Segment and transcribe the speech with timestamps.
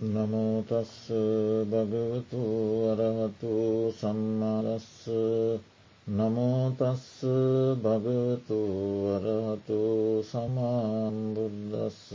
[0.00, 1.10] නමෝතස්ස
[1.66, 2.42] භගවතු
[2.88, 5.08] අරහතු සම්මාරස්ස
[6.06, 7.24] නමෝතස්ස
[7.78, 8.60] භගවතු
[9.10, 9.80] අරහතු
[10.22, 12.14] සමාම්බුද්දස්ස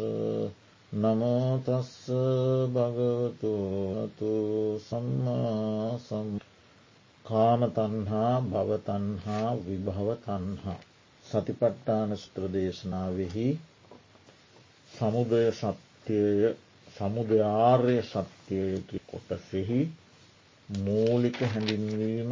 [0.91, 2.07] නමෝතස්ස
[2.69, 3.53] භගවතු
[3.99, 4.31] අතු
[4.79, 6.39] සම්මා සම්
[7.25, 10.79] කාමතන්හා භවතන්හා විභවතන්හා
[11.25, 13.47] සතිපට්ටාන ස්ත්‍රදේශනාවෙහි
[14.91, 16.55] සමුදය සත්‍යය
[16.95, 19.81] සමුදයාර්ය සත්‍යයකි කොටසෙහි
[20.69, 22.31] මූලික හැඳින්වීම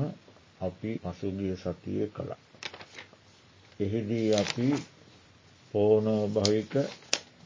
[0.62, 2.41] අපි පසුගිය සතිය කළා.
[3.80, 4.67] එහිදී අපි
[5.73, 6.73] පෝනෝභවික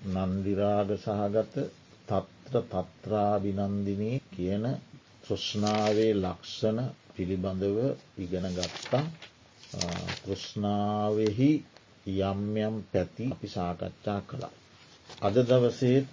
[0.08, 1.56] නන්දිරාග සහගත
[2.08, 4.66] තත්ත්‍ර තත්‍රාභිනන්දිනී කියන
[5.24, 6.80] තෘෂ්නාවේ ලක්ෂණ
[7.14, 7.78] පිළිබඳව
[8.18, 9.04] ඉගෙන ගත්තා
[10.18, 11.52] තෘෂ්නාවෙහි
[12.24, 14.54] යම් යම් පැති අපි සාකච්ඡා කළා.
[15.22, 16.08] අද දවසේත්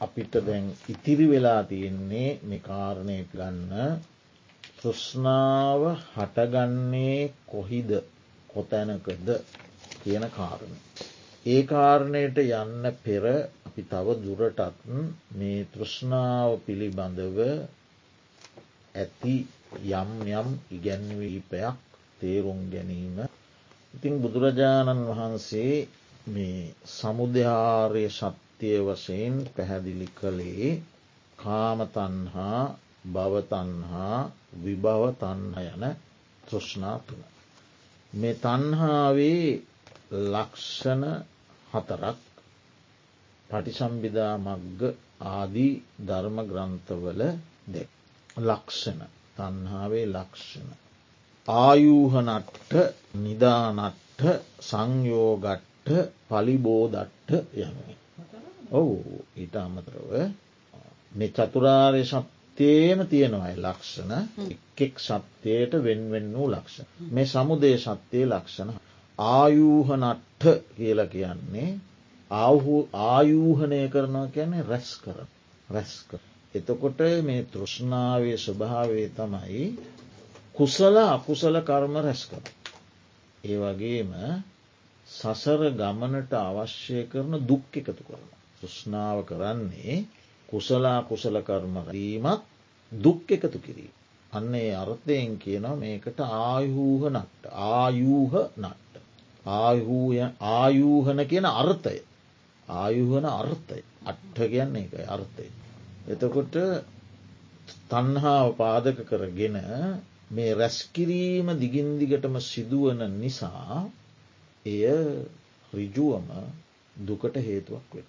[0.00, 3.72] අපිට දැන් ඉතිරි වෙලා තියෙන්නේ මේ කාරණය ගන්න
[4.78, 7.90] තෘෂ්නාව හටගන්නේ කොහිද
[8.50, 9.28] කොතැනකද
[10.00, 10.74] කියන කාරණ.
[11.46, 13.24] ඒ කාරණයට යන්න පෙර
[13.66, 14.80] අපි තව දුරටත්
[15.32, 17.38] මේ තෘෂ්ණාව පිළිබඳව
[18.94, 19.36] ඇති
[19.92, 21.76] යම් යම් ඉගැන්වීපයක්
[22.20, 23.16] තේරුම් ගැනීම.
[23.94, 25.74] ඉතින් බුදුරජාණන් වහන්සේ
[26.26, 30.70] මේ සමුදහාරය ශත් සත්‍යය වශයෙන් පැහැදිලි කළේ
[31.38, 32.62] කාමතන්හා
[33.06, 34.16] භවතන්හා
[34.62, 35.84] විභවතන්හ යන
[36.42, 37.22] තෘෂ්නා තුළ.
[38.12, 39.46] මේ තන්හාවේ
[40.26, 41.04] ලක්ෂණ
[41.70, 42.18] හතරක්
[43.50, 44.80] පටිසම්බිදා මග්ග
[45.28, 45.72] ආදී
[46.06, 47.22] ධර්ම ග්‍රන්ථවල
[47.68, 47.82] දෙ.
[48.40, 49.00] ලක්ෂණ
[49.36, 50.68] තන්හාාවේ ලක්ෂණ.
[51.48, 52.72] ආයූහනට්ට
[53.16, 54.20] නිදානට්ට
[54.62, 55.88] සංයෝගට්ට
[56.28, 57.99] පලිබෝදට්ට යනුවෙන්.
[58.70, 58.96] ඔවු
[59.36, 60.10] ඊට අමතරව
[61.12, 64.12] මේ චතුරාර්ය සත්‍යයම තියෙනවයි ලක්ෂණ
[64.46, 66.86] එක්ෙක් සත්‍යයට වෙන්වෙන් වූ ලක්ෂණ.
[67.10, 68.70] මේ සමුදේ සත්‍යය ලක්ෂණ
[69.18, 70.44] ආයූහනට්ට
[70.76, 71.70] කියල කියන්නේ
[72.30, 75.18] ආයූහනය කරනවා කියන්නේ රැස් කර
[75.68, 76.10] රැස්ක.
[76.54, 79.64] එතකොට මේ තෘෂ්ණාවේ ස්වභාවේ තමයි
[80.54, 82.44] කුසල අකුසල කර්ම රැස් කර.
[83.44, 84.12] ඒ වගේම
[85.08, 88.39] සසර ගමනට අවශ්‍ය කරන දුක් එකතු කරන.
[88.60, 89.96] තෘෂ්ණාව කරන්නේ
[90.48, 92.42] කුසලා කුසල කර්මරීමත්
[92.92, 93.94] දුක් එකතු කිරීම.
[94.32, 98.94] අන්නේ අර්ථයෙන් කියනවා මේකට ආයූහ නට්ට ආයූහ නට්ට.
[99.46, 101.98] ආයූහන කියන අර්ථය.
[102.68, 105.46] ආයුහන අර්ථය අට්ට කියන්නේ එක අර්ථය.
[106.06, 106.54] එතකොට
[107.88, 109.56] තන්හාාව පාදක කරගෙන
[110.30, 113.78] මේ රැස්කිරීම දිගින්දිගටම සිදුවන නිසා
[114.66, 114.84] එය
[115.72, 116.28] රිජුවම
[116.96, 118.06] දුකට හේතුවක් වෙන.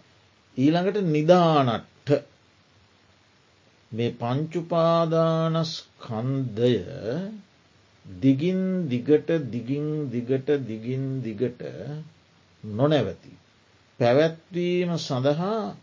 [0.57, 2.09] ඊළඟට නිදානට්ට
[3.91, 5.55] මේ පංචුපාදානස්කන්දය
[8.05, 11.61] දිගින් දිගට දිගින් දිගට දිගින් දිගට
[12.63, 13.31] නොනැවති.
[13.99, 15.75] පැවැත්වීම සඳහා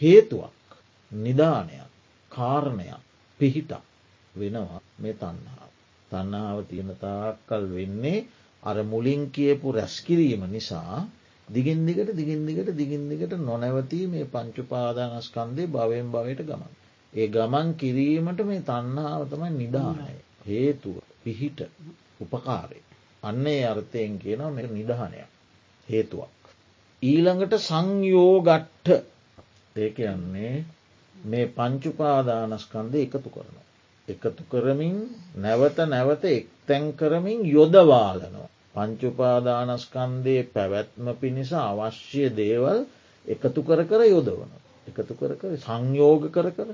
[0.00, 0.66] හේතුවක්
[1.12, 1.90] නිධානයක්
[2.32, 3.02] කාරණයක්
[3.40, 3.84] පිහිටක්
[4.34, 5.70] වෙනවා මේ තන්නාව.
[6.10, 8.26] තන්නාව තියෙනතාකල් වෙන්නේ
[8.62, 10.98] අර මුලින් කියපු රැස්කිරීම නිසා
[11.48, 16.72] දිගින් දිගට දිගින් දිගට දිගින් දිගට නොනැවතී මේ පංචුපාදානස්කන්දේ භවයෙන් භවයට ගමන්.
[17.12, 21.60] ඒ ගමන් කිරීමට මේ තන්නාව තමයි නිධානය හේතුව පිහිට
[22.20, 22.80] උපකාරය.
[23.22, 25.30] අන්නේ අර්ථයෙන් කියන මෙ නිධානයක්
[25.88, 26.34] හේතුවක්.
[27.02, 28.88] ඊළඟට සංයෝගට්ට
[29.76, 30.54] ඒ කියන්නේ
[31.14, 33.56] මේ පංචුපාදානස්කන්දය එකතු කරන.
[34.08, 34.98] එකතු කරමින්
[35.36, 38.48] නැවත නැවත එක්තැන් කරමින් යොදවාලනවා.
[38.76, 42.80] පංචුපාදානස්කන්දයේ පැවැත්ම පිණිස අවශ්‍ය දේවල්
[43.26, 44.50] එකතු කර කර යොදවන.
[44.88, 46.70] එකතු කර කර සංයෝග කර කර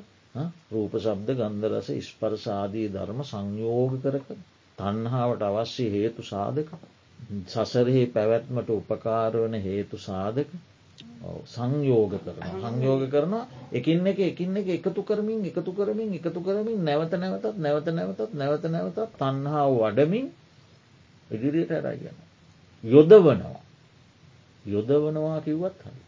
[0.71, 4.41] රූප සබ්ද ගන්ධරස ස්පරසාදී ධර්ම සංයෝග කර කර
[4.79, 6.75] තන්හාාවට අවශ්‍ය හේතු සාධක.
[7.47, 10.51] සසරහි පැවැත්මට උපකාරවන හේතු සාධක.
[11.47, 13.35] සංයෝග කරන සංයෝග කරන
[13.73, 18.65] එකින් එක එකින් එක එකතු කරමින් එකතු කරමින් එකතු කරමින් නැවත නැවතත් නැවත නැවතත් නැවත
[18.69, 20.27] නැවතත් තන්හාාව වඩමින්
[21.33, 22.17] ඉදිරියට ඇරගෙන.
[22.85, 23.59] යොදවනවා.
[24.65, 26.01] යොදවනවා කිව්වත් හරි.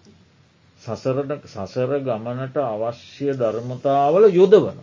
[0.82, 4.79] සසරට සසර ගමනට අවශ්‍ය ධර්මතාවල යොදවන.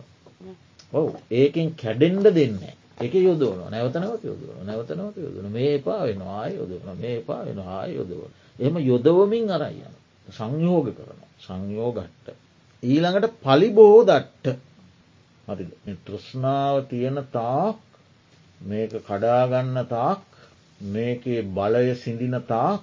[0.92, 2.58] ඔව ඒකෙන් කැඩෙන්ඩ දෙන්න
[2.98, 7.94] එක යොදවන නැවතනවත් යොදවන නැවතනවත් යොදන මේ එපා වෙන ආය යොදවන මේ එපා වෙන ආය
[7.94, 8.30] යොදවන.
[8.58, 9.94] එම යොදවමින් අරයන
[10.28, 12.36] සංයෝග කරන සංයෝගට්ට.
[12.82, 14.58] ඊළඟට පලිබෝ දට්ට
[15.48, 17.78] හරි තෘෂ්ණාව තියෙන තාක්
[18.60, 20.22] මේක කඩාගන්න තාක්
[20.82, 22.82] මේකේ බලය සිඳින තාක්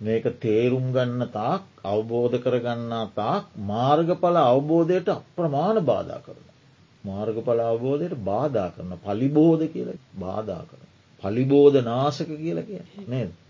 [0.00, 6.46] මේක තේරුම් ගන්න තාක් අවබෝධ කරගන්නා තාක් මාර්ගඵල අවබෝධයට අප්‍රමාණ බාධා කරන.
[7.04, 10.86] මාර්ගඵල අවබෝධයට බාධා කරන පලිබෝධ කියල බාධා කරන.
[11.22, 12.80] පලිබෝධ නාසක කියල කිය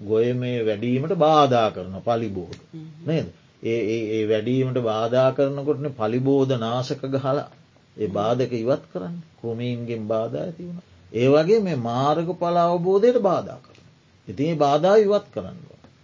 [0.04, 2.60] ගොය මේ වැඩීමට බාධා කරන පලිබෝධ.
[3.04, 3.26] නේද?
[3.64, 3.80] ඒ
[4.10, 7.48] ඒ වැඩීමට බාධා කරනකොටන පලිබෝධ නාසක ගහලා
[7.96, 9.16] ඒ බාධක ඉවත් කරන්න.
[9.38, 10.72] කෘමීන්ගෙන් බාධා ඇති
[11.12, 11.18] වුණ.
[11.18, 13.84] ඒවගේ මේ මාර්ග පල අවබෝධයට බාධා කරන.
[14.28, 15.58] ඉතින් බාධා ඉවත් කරන්න.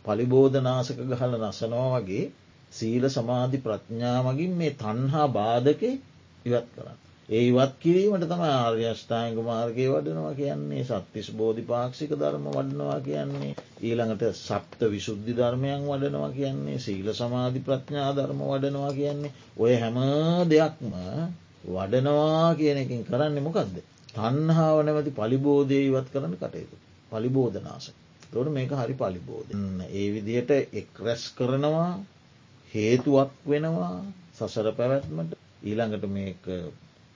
[0.05, 2.25] පලිබෝධනාසක ගහල නසනවා වගේ
[2.73, 5.83] සීල සමාධි ප්‍රඥාමගින් මේ තන්හා බාධක
[6.47, 6.99] ඉවත් කරන්න.
[7.29, 14.23] ඒ ඉවත් කිරීමට තම ආර්යෂ්ඨායක මාර්ගය වඩනවා කියන්නේ සත්තිස් බෝධි පාක්ෂික ධර්ම වඩනවා කියන්නේ ඊළඟට
[14.39, 19.99] සප්ත විශුද්ධි ධර්මයන් වඩනවා කියන්නේ සීල සමාධි ප්‍රඥා ධර්ම වඩනවා කියන්නේ ඔය හැම
[20.49, 20.95] දෙයක්ම
[21.71, 23.77] වඩනවා කියන එකින් කරන්න මොකක්ද.
[24.17, 26.77] තන්හාාව නැමති පලිබෝධය ඉවත් කරන්න කටයුතු.
[27.13, 27.87] පලිබෝධනාස.
[28.33, 29.51] තොට මේක හරි පලිබෝධ.
[29.91, 31.91] ඒ විදියට එක් රැස් කරනවා
[32.73, 33.95] හේතුවක් වෙනවා
[34.37, 35.33] සසර පැවැත්මට
[35.63, 36.43] ඊළඟට මේක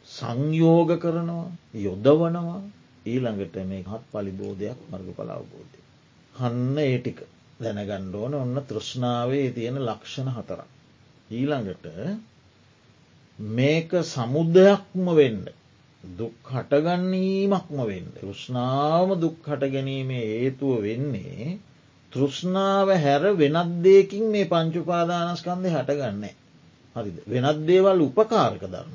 [0.08, 2.60] සංයෝග කරනවා යොදවනවා
[3.06, 5.78] ඊළඟට මේ හත් පලිබෝධයක් මර්ග පලාවබෝධය.
[6.34, 7.20] හන්න ඒ ටික
[7.60, 10.68] දැනගණ්ඩෝන ඔන්න තෘෂ්ණාවේ තියෙන ලක්ෂණ හතරක්.
[11.30, 11.86] ඊළඟට
[13.38, 15.42] මේක සමුද්දයක්ම වෙන්න.
[16.04, 18.06] දුක් හටගන්නීමක්ම වෙන්න.
[18.14, 21.58] තෘෂ්ණාවම දුක් හට ගැනීමේ හේතුව වෙන්නේ
[22.12, 26.34] තෘෂ්ණාව හැර වෙනත් දෙයකින් මේ පංචුපාදානස්කන්දය හටගන්නේ.
[26.96, 28.94] හරිද වෙනත් දේවල් උපකාරක ධර්ම.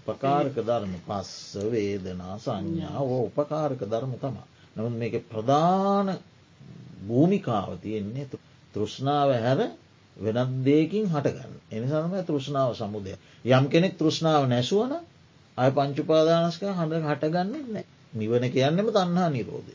[0.00, 4.46] උපකාරක ධර්ම පස්ස වේදනා සංඥාව උපකාරක ධර්ම තමා.
[4.76, 6.08] නමුත් මේක ප්‍රධාන
[7.02, 8.26] භූමිකාව තියෙන්නේ
[8.74, 9.60] තෘෂ්ණාව හැර
[10.16, 13.14] වෙනත් දෙයකින් හටගන්න එනිසාම තෘෂ්ණාව සමුදය
[13.50, 14.92] යම් කෙනෙක් තෘෂ්ණාව නැසුවන
[15.58, 17.84] අය පංචුපාදානස්ක හඳ හටගන්න නෑ.
[18.12, 19.74] නිවන කියන්නෙම තන්හා නිරෝධය.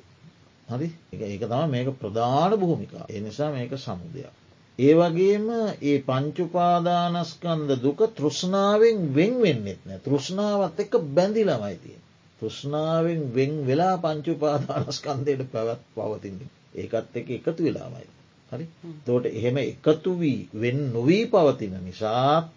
[0.68, 0.90] හරි?
[1.14, 3.06] ඒක තම මේක ප්‍රධාන භූමිකා.
[3.10, 4.34] එනිසා මේක සමුදයක්.
[4.80, 5.48] ඒ වගේම
[5.82, 10.00] ඒ පංචුපාදානස්කන්ද දුක තෘෂ්ණාවෙන් වෙන් වෙන්නෙත් නෑ.
[10.00, 11.98] තෘෂ්ණාවත් එක බැඳිලමයිතිය.
[12.42, 16.40] තෘෂ්ණාවෙන් වෙන් වෙලා පංචුපාදානස්කන්දයට පැවත් පවතින්න.
[16.76, 18.08] ඒකත් එක එකතු වෙලාමයි.
[18.52, 18.66] හරි?
[19.06, 22.50] තෝට එහෙම එකතු වී වෙන් නොවී පවතින නිසා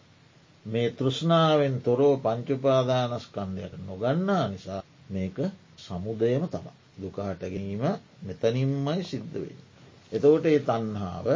[0.71, 5.39] මේ තෘෂ්ණාවෙන් තොරෝ පංචුපාදානස්කන්දයට නොගන්නා නිසා මේක
[5.79, 6.67] සමුදයම තම
[7.01, 7.85] දුකාට ගැනීම
[8.23, 9.61] මෙතනින්මයි සිද්ධ වෙන්න.
[10.13, 11.29] එතවට ඒ තන්හාාව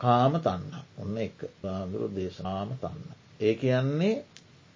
[0.00, 3.08] කාම තන්න ඔන්න එක රාදුරු දේශනාම තන්න.
[3.40, 4.16] ඒ කියන්නේ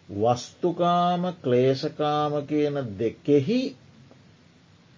[0.09, 3.61] වස්තුකාම ක්ලේශකාම කියන දෙකෙහි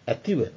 [0.07, 0.57] ඇතිවන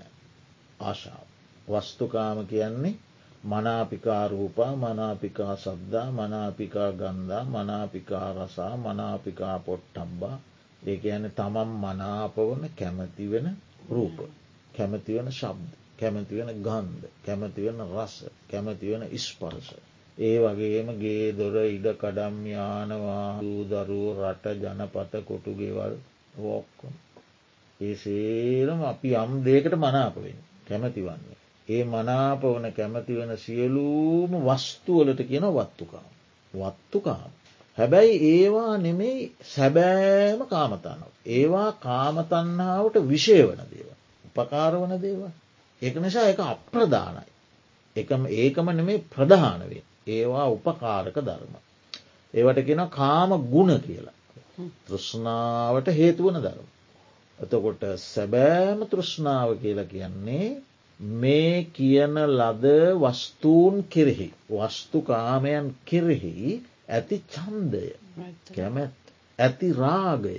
[0.82, 1.26] ආශාව.
[1.68, 3.00] වස්තුකාම කියන්නේ
[3.44, 10.38] මනාපිකාරූපා මනාපිකා සද්දා මනාපිකා ගන්ධා මනාපිකා රසා මනාපිකා පොට්ටම්බා
[10.82, 13.48] ඒ ඇන තමම් මනාපවන කැමතිවෙන
[13.90, 14.18] රූප
[14.78, 18.16] කැමතිවන ශබ්ද කැමතිවෙන ගන්ධ කැමතිවෙන රස
[18.48, 19.68] කැමතිවෙන ඉස්පර්ස.
[20.18, 25.94] ඒ වගේම ගේ දොර ඉඩ කඩම් යානවා දූදරුව රට ජනපත කොටු ගෙවල්
[26.38, 26.94] වෝක්කොම.
[27.80, 31.39] ඒ සේරම අපි යම් දේකට මනාපවෙන් කැමතිවන්නේ.
[31.70, 36.10] ඒ මනාප වන කැමති වෙන සියලූම වස්තුවලට කියන වත්තුකාම.
[36.54, 37.32] වත්තුකාම.
[37.78, 41.12] හැබැයි ඒවා නෙමෙයි සැබෑම කාමතන්නව.
[41.28, 43.90] ඒවා කාමතන්නාවට විෂය වන දේව.
[44.28, 45.34] උපකාර වන දේවා.
[45.82, 47.32] ඒක නිසා එක අප්‍රධානයි.
[47.96, 49.84] එකම ඒකම නෙමේ ප්‍රධානවේ.
[50.08, 51.54] ඒවා උපකාරක ධර්ම.
[52.34, 54.18] ඒවට කියෙන කාම ගුණ කියලා.
[54.86, 56.68] තෘෂ්ණාවට හේතුවන ධර්ම.
[57.40, 60.50] එතකොට සැබෑම තෘෂ්ණාව කියලා කියන්නේ
[61.00, 62.66] මේ කියන ලද
[62.98, 67.86] වස්තූන් කෙරෙහි වස්තුකාමයන් කෙරෙහි ඇති චන්දය
[68.50, 70.38] කැමැත් ඇති රාගය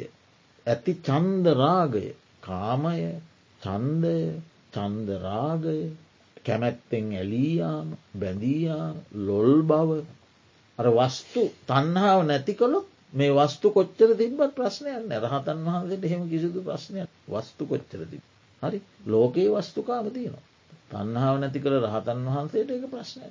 [0.67, 2.07] ඇති චන්දරාගය
[2.40, 3.00] කාමය
[3.61, 4.17] චන්දය
[4.73, 5.81] චන්දරාගය
[6.45, 9.90] කැමැත්තෙන් ඇලීයාම බැඳීයාම ලොල් බව.
[10.79, 17.11] අර වස්තු තන්හාාව නැති කොළොත් මේ වස්තු කොච්චර තිබත් ප්‍රශ්නයන්න රහතන් වහන්සේට එහෙම කිසිදු ප්‍රශ්නයක්
[17.29, 18.23] වස්තු කොච්චර තිබ.
[18.62, 18.79] හරි?
[19.07, 20.50] ලෝකයේ වස්තුකාම තියනවා.
[20.90, 23.26] තන්හාාව නැති කළ රහතන් වහන්සේට එක ප්‍රශ්නය.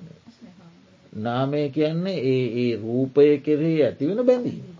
[1.19, 4.77] නාමය කියන්නේ ඒ ඒ රූපය කෙරෙහි ඇතිවෙන බැඳීම.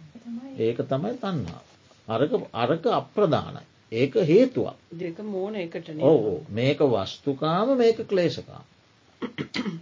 [0.60, 1.62] ඒක තමයි තන්හා.
[2.08, 3.70] අරක අරක අප්‍රධානයි.
[3.92, 8.66] ඒක හේතුවක් මෝන එකට ඕ මේක වස්තුකාම මේක ක්ලේශකාම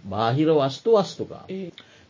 [0.06, 1.44] බාහිර වස්තු වස්තුකා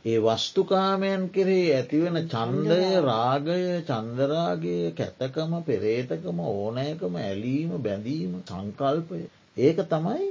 [0.05, 9.21] ඒ වස්තුකාමයන් කෙරේ ඇතිවෙන චන්දය රාගය චන්දරාගේ කැතකම පෙරේතකම ඕනෑකම ඇලීම බැඳීම සංකල්පය
[9.57, 10.29] ඒක තමයි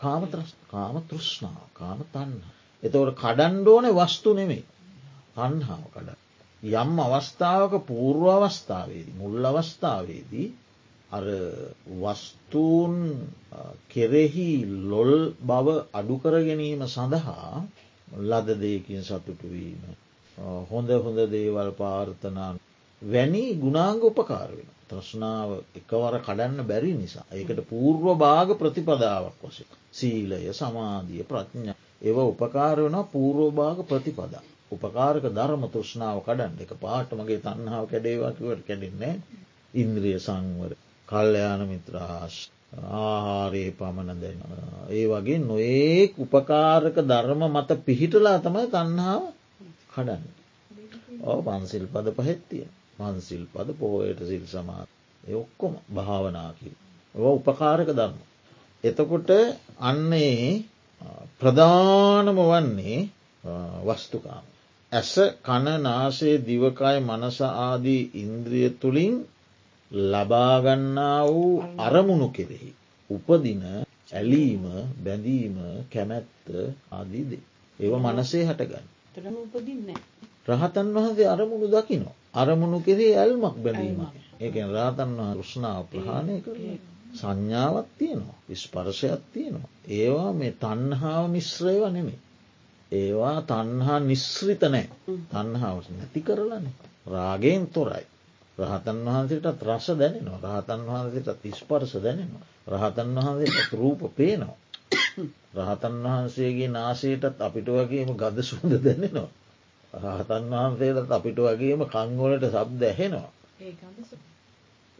[0.00, 2.36] කාම තෘෂ්ණාව කාම තන්න
[2.82, 4.64] එතවට කඩන්්ඩෝන වස්තු නෙමේ
[5.34, 6.10] තන්හාව කඩ
[6.62, 10.46] යම් අවස්ථාවක පූර්ව අවස්ථාවේදී මුල් අවස්ථාවේදී
[11.10, 11.26] අර
[11.96, 12.94] වස්තූන්
[13.88, 14.50] කෙරෙහි
[14.84, 17.64] ලොල් බව අඩුකර ගැනීම සඳහා
[18.22, 19.82] ලද දෙයකින් සතුටුවීම.
[20.66, 22.52] හොඳ හොඳ දේවල් පාර්ථනා
[23.02, 24.70] වැනි ගුණාංග උපකාර වෙන.
[24.90, 27.26] ත්‍රශ්නාව එකවර කඩන්න බැරි නිසා.
[27.32, 29.58] ඒකට පූර්ව භාග ප්‍රතිපදාවක් වස.
[29.92, 34.44] සීලය සමාධිය ප්‍රඥා ඒව උපකාර වන පූර්වභාග ප්‍රතිපදා.
[34.72, 39.14] උපකාරක ධර්ම තෘෂ්ණාව කඩන්න එක පාට මගේ තන්නාව කැඩේවාකිවට කැඩෙන්නේ
[39.74, 40.72] ඉන්ද්‍රිය සංවර
[41.08, 42.38] කල්්‍යයාන මිත්‍රාශ
[43.00, 44.40] ආහාරයේ පමණ දෙන්න.
[44.90, 49.22] ඒ වගේ නොඒක් උපකාරක ධර්ම මත පිහිටලා තමයි තන්නාව
[49.92, 50.24] කඩන්න.
[51.22, 52.66] ඕ පන්සිල් පද පහෙත්තිය
[52.98, 54.88] මන්සිල් පද පෝයට සිල් සමාත්
[55.24, 56.74] ඔක්කොම භාවනාකිල්.
[57.14, 58.18] ඔ උපකාරක ධර්ම.
[58.84, 59.30] එතකොට
[59.80, 60.64] අන්නේ
[61.40, 62.98] ප්‍රධානම වන්නේ
[63.84, 64.44] වස්තුකාම.
[64.92, 65.12] ඇස
[65.42, 69.14] කණනාසේ දිවකයි මනස ආදී ඉන්ද්‍රිය තුළින්
[70.10, 72.70] ලබාගන්නා වූ අරමුණු කෙරෙහි.
[73.10, 73.62] උපදින
[74.12, 74.64] ඇලීම
[75.04, 75.56] බැඳීම
[75.92, 76.46] කැමැත්ත
[76.90, 77.42] ආදීදේ.
[77.78, 78.86] ඒව මනසේ හටගන්න.
[80.48, 82.14] රහතන් වහන්සේ අරමුණු දකිනෝ.
[82.36, 84.00] අරමුණු කෙරේ ඇල්මක් බැලීම.
[84.40, 86.56] ඒක රාතන් වහ ෘෂ්නාව ප්‍රහාණය කර.
[87.14, 89.68] සංඥාවත් තියනවා විස්පර්ශයක් තියනවා.
[89.90, 92.20] ඒවා මේ තන්හාාව මිශ්‍රයව නෙමේ.
[92.92, 94.86] ඒවා තන්හා නිශ්‍රිත නෑ
[95.30, 96.66] තන්හාව නැති කරලන.
[97.06, 98.06] රාගෙන් තොරයි.
[98.58, 102.44] රහතන් වහන්සේටත් රස දැනෙනවා රහතන් වහන්සේට තිස්පර්ස දැනෙනවා.
[102.68, 104.56] රහතන් වහන්සේට රූප පේනවා.
[105.56, 109.28] රහතන් වහන්සේගේ නාසයටත් අපිට වගේම ගද සුන්ද දැනෙනවා.
[109.94, 113.30] රහතන් වහන්සේටත් අපිට වගේම කංගොලට සබ්ද ඇහෙනවා.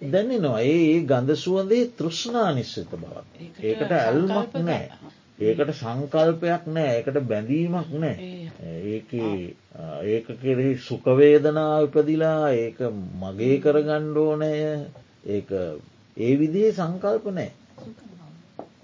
[0.00, 3.26] දැනෙනවා ඒ ගඳ සුවන්දේ තෘෂ්ණා නිශ්චත බවක්.
[3.62, 4.86] ඒකට ඇල්මක් නෑ.
[5.40, 8.16] ඒකට සංකල්පයක් නෑ ඒකට බැඳීමක් නෑ.
[8.86, 9.12] ඒක
[10.06, 12.80] ඒක කෙරෙහි සුකවේදනා උපදිලා ඒක
[13.16, 14.52] මගේ කරගණ්ඩෝනය
[15.26, 15.40] ඒ
[16.16, 17.50] ඒ විදිේ සංකල්ප නෑ.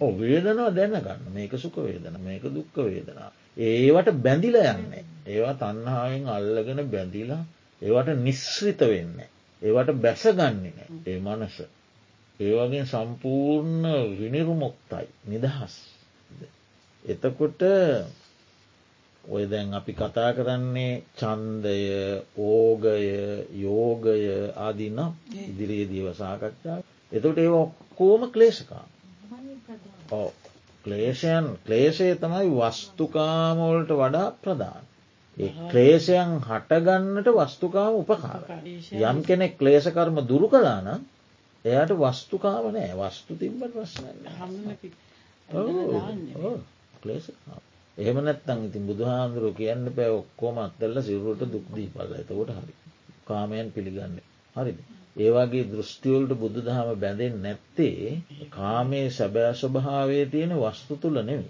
[0.00, 3.30] ඕ වේදනවා දැනගන්න මේක සුක වේදන මේක දුක්ක වේදනා.
[3.58, 5.04] ඒවට බැඳිල යන්නේ.
[5.26, 7.44] ඒවා තන්හාාවෙන් අල්ලගෙන බැඳිලා
[7.82, 9.28] ඒවට නිශ්‍රිත වෙන්නේ.
[9.62, 11.56] ඒවට බැසගන්නේ නෑ ඒ මනස.
[12.40, 13.84] ඒවගේ සම්පූර්ණ
[14.18, 15.74] විනිරුමොක්තයි නිදහස්.
[17.04, 17.62] එතකොට
[19.24, 21.78] ඔය දැන් අපි කතා කරන්නේ චන්දය
[22.42, 22.94] ඕගය
[23.56, 24.22] යෝගය
[24.58, 25.00] ආදින්න
[25.42, 26.78] ඉදිරියේ දීව සාකච්ඡා.
[27.12, 28.86] එතොට ඒ ඔක්කෝම ක්ලේශකා.
[30.84, 34.84] ක්ලේෂයන් ක්ලේෂය තමයි වස්තුකාමෝල්ට වඩා ප්‍රධාන.
[35.36, 38.42] ක්ලේෂයන් හටගන්නට වස්තුකාම උපකාර.
[39.02, 40.88] යම් කෙනෙක් ක්ලේෂකර්ම දුරු කලාන
[41.64, 44.04] එයට වස්තුකාම නෑ වස්තු තිබට ප්‍රශ්න
[46.98, 47.30] ක්ලේෂ
[47.98, 52.74] එහෙම නැත්තන් ඉතින් බුදුහාන්දුරු කියන්න පැ ඔක්කෝම අත්තල්ල සිරුවට දුක්දී පල එතකොට හරි.
[53.24, 54.16] කාමයන් පිළිගන්න.
[54.56, 54.78] හරිද.
[55.16, 61.48] ඒවාගේ දෘෂ්ටියවලට බුදු දහම බැඳෙන් නැත්තේ කාමේ සැබෑ ස්වභාවේ තියෙන වස්තු තුළ නෙවි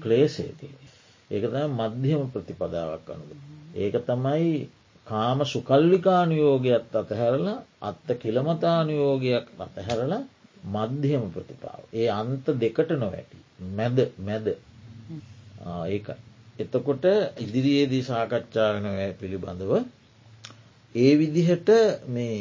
[0.00, 0.91] ක්ලේසේ තියෙන.
[1.32, 3.30] ඒක තම මධ්‍යම ප්‍රතිපදාවක් අනුද.
[3.74, 4.48] ඒක තමයි
[5.06, 10.22] කාම සුකල්ලිකානුයෝගයක් අතහැරලා අත්ත කිලමතානුයෝගයක් අතහැරලා
[10.66, 11.82] මධ්‍යම ප්‍රතිපාව.
[11.92, 13.38] ඒ අන්ත දෙකට නොවැටි.
[13.70, 14.46] මැද මැද
[15.86, 16.16] ඒකයි.
[16.58, 17.04] එතකොට
[17.38, 18.86] ඉදිරියේදී සාකච්ඡාවන
[19.20, 19.72] පිළිබඳව
[20.94, 21.68] ඒ විදිහට
[22.06, 22.40] මේ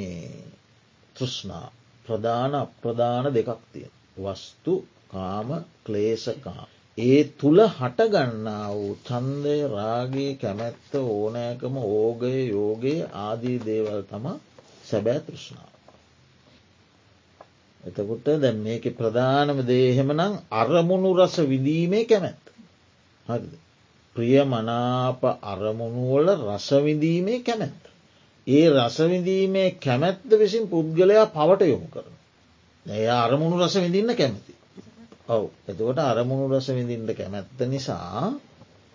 [1.16, 1.68] තෘෂ්නා
[2.06, 3.88] ප්‍රධාන අප්‍රධාන දෙකක් තිය.
[4.18, 4.74] වස්තු
[5.08, 5.50] කාම
[5.86, 6.64] ක්ලේසකා.
[6.98, 14.26] ඒ තුළ හටගන්නා වූ චන්දය රාගේ කැමැත්ත ඕනෑකම ඕගය යෝගයේ ආදී දේවල් තම
[14.86, 15.72] සැබෑ තෘෂ්ණාව.
[17.84, 22.46] එතකොට දැ මේක ප්‍රධානම දේහෙමනම් අරමුණු රස විඳීමේ කැමැත්ත.
[23.28, 23.54] හරිද.
[24.16, 27.84] ප්‍රිය මනාප අරමුණුවල රසවිඳීමේ කැමැත්ත.
[28.48, 32.16] ඒ රසවිඳීමේ කැමැත්ත විසින් පුද්ගලයා පවට යොමු කරන.
[32.86, 34.54] එය අරමුණු රස විඳින්න කැමති.
[35.32, 38.34] ඔව් එතකොට අරමුණු රස විඳින්ට කැමැත්ත නිසා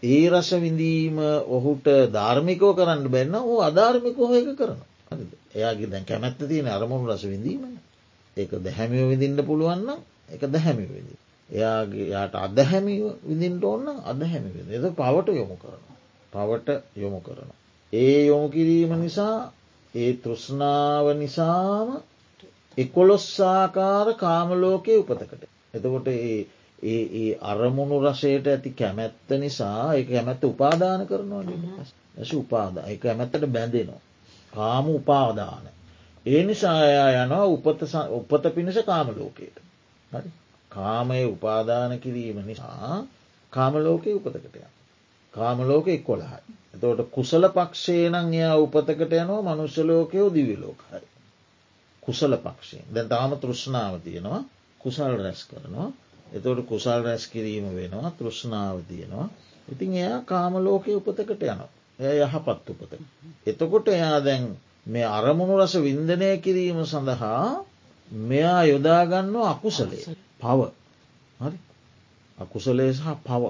[0.02, 1.16] ඒ රස විඳීම
[1.49, 4.81] ඔහුට ධර්මිකෝ කරන්න බැන්න ඕ අධර්මිකෝ එක කරන.
[5.52, 7.75] එයාගේ දැන් කැමැත්ත තියෙන අරමුණු රස විඳීමන
[8.37, 9.88] ඒක දැහැමියෝ විඳින්ට පුළුවන්න
[10.28, 11.14] එක දැහැමි විදි.
[11.50, 15.83] එයාගේ යාට අදහැමි විඳින්ට ඔන්න අදහැමි විද එද පවට යොමු කරන.
[16.33, 17.50] පවට යොමු කරන.
[17.93, 19.37] ඒ යොමු කිරීම නිසා
[19.95, 21.88] ඒ තෘෂ්ණාව නිසාම
[22.78, 25.55] එකොළොස්සාකාර කාමලෝකයේ උපතකට.
[25.76, 31.42] එතකොට ඒ අරමුණු රසයට ඇති කැමැත්ත නිසා ඒ කැමැත්ත උපාදාන කරනවා
[32.16, 34.00] ඇස උපාද එක ඇමැත්තට බැඳෙනවා.
[34.52, 35.64] කාම උපාදාන.
[36.26, 37.45] ඒ නිසායා යනවා
[38.12, 39.56] උපත පිණිස කාමලෝකයට.
[40.11, 40.30] හරි
[40.71, 43.04] කාමය උපාදාන කිරීම නිසා
[43.52, 44.61] කාමලෝකය උපතකටය.
[45.35, 46.40] කාමලෝක එක් කොළහයි.
[46.75, 51.00] එතවට කුසල පක්ෂේ නං එයා උපතකට යනවා මනුෂ්‍යලෝකයෝ දිවිලෝකයි.
[52.02, 54.42] කුසල පක්ෂයෙන් දැන් තාම තෘෂ්ණාව තියෙනවා
[54.87, 55.88] කුසල් රැස් කරනවා
[56.33, 59.28] එතවට කුසල් රැස් කිරීම වෙනවා තෘෂ්ණාව තියෙනවා
[59.69, 62.93] ඉතින් එයා කාමලෝකය උපතකට යනවා එය යහපත් උපත.
[63.47, 64.45] එතකොට එයා දැන්
[64.87, 67.64] මේ අරමුණු රස වින්දනය කිරීම සඳහා
[68.11, 70.61] මෙයා යොදාගන්න අකුසලේ පව
[71.40, 71.59] හරි
[72.38, 73.45] අකුසලේ සහ පව.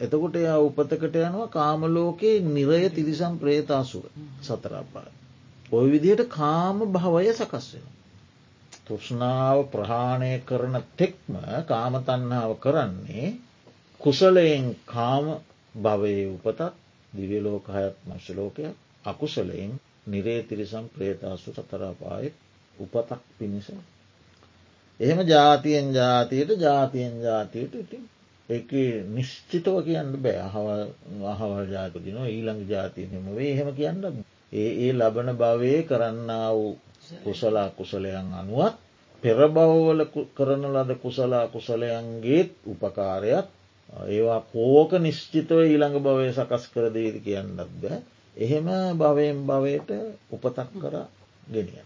[0.00, 4.06] එතකොට එයා උපතකට යනවා කාමලෝකයේ නිරය තිරිසම් ප්‍රේතාසුර
[4.42, 5.10] සතරාපාය.
[5.72, 7.93] ඔය විදිහට කාම භවය සකස් වෙන.
[8.86, 11.32] තෘෂ්ණාව ප්‍රහාණය කරන තෙක්ම
[11.64, 13.26] කාමතන්නාව කරන්නේ
[14.00, 15.26] කුසලයෙන් කාම
[15.74, 16.60] භවයේ උපතත්
[17.12, 18.74] දිවියලෝක හයත් මංශලෝකයක්
[19.04, 19.72] අකුසලයෙන්
[20.06, 22.26] නිරේ තිරිසම් ප්‍රේතාසු සතරාපාය
[22.76, 23.68] උපතක් පිණිස.
[25.00, 28.04] එහෙම ජාතියෙන් ජාතියට ජාතියෙන් ජාතියට ඉතින්
[28.48, 28.70] එක
[29.08, 30.38] නිශ්චිතව කියන්න බෑ.
[30.40, 30.80] අහවල්
[31.24, 36.72] අහවල් ජාතිදින ඊළඟ ජාතියනෙම වේ එහෙම කියන්න ඒ ඒ ලබන භවයේ කරන්න වූ
[37.24, 38.74] කුසලා කුසලයන් අනුවත්
[39.22, 40.00] පෙරබවවල
[40.32, 43.46] කරන ලද කුසලා කුසලයන්ගේත් උපකාරයක්
[44.08, 47.98] ඒවා කෝක නිශ්චිතව ඊළඟ භවය සකස් කර දේද කියන්නත් බෑ
[48.36, 49.90] එහෙම භවයෙන් භවයට
[50.30, 50.94] උපතක් කර
[51.46, 51.84] ගෙනිය.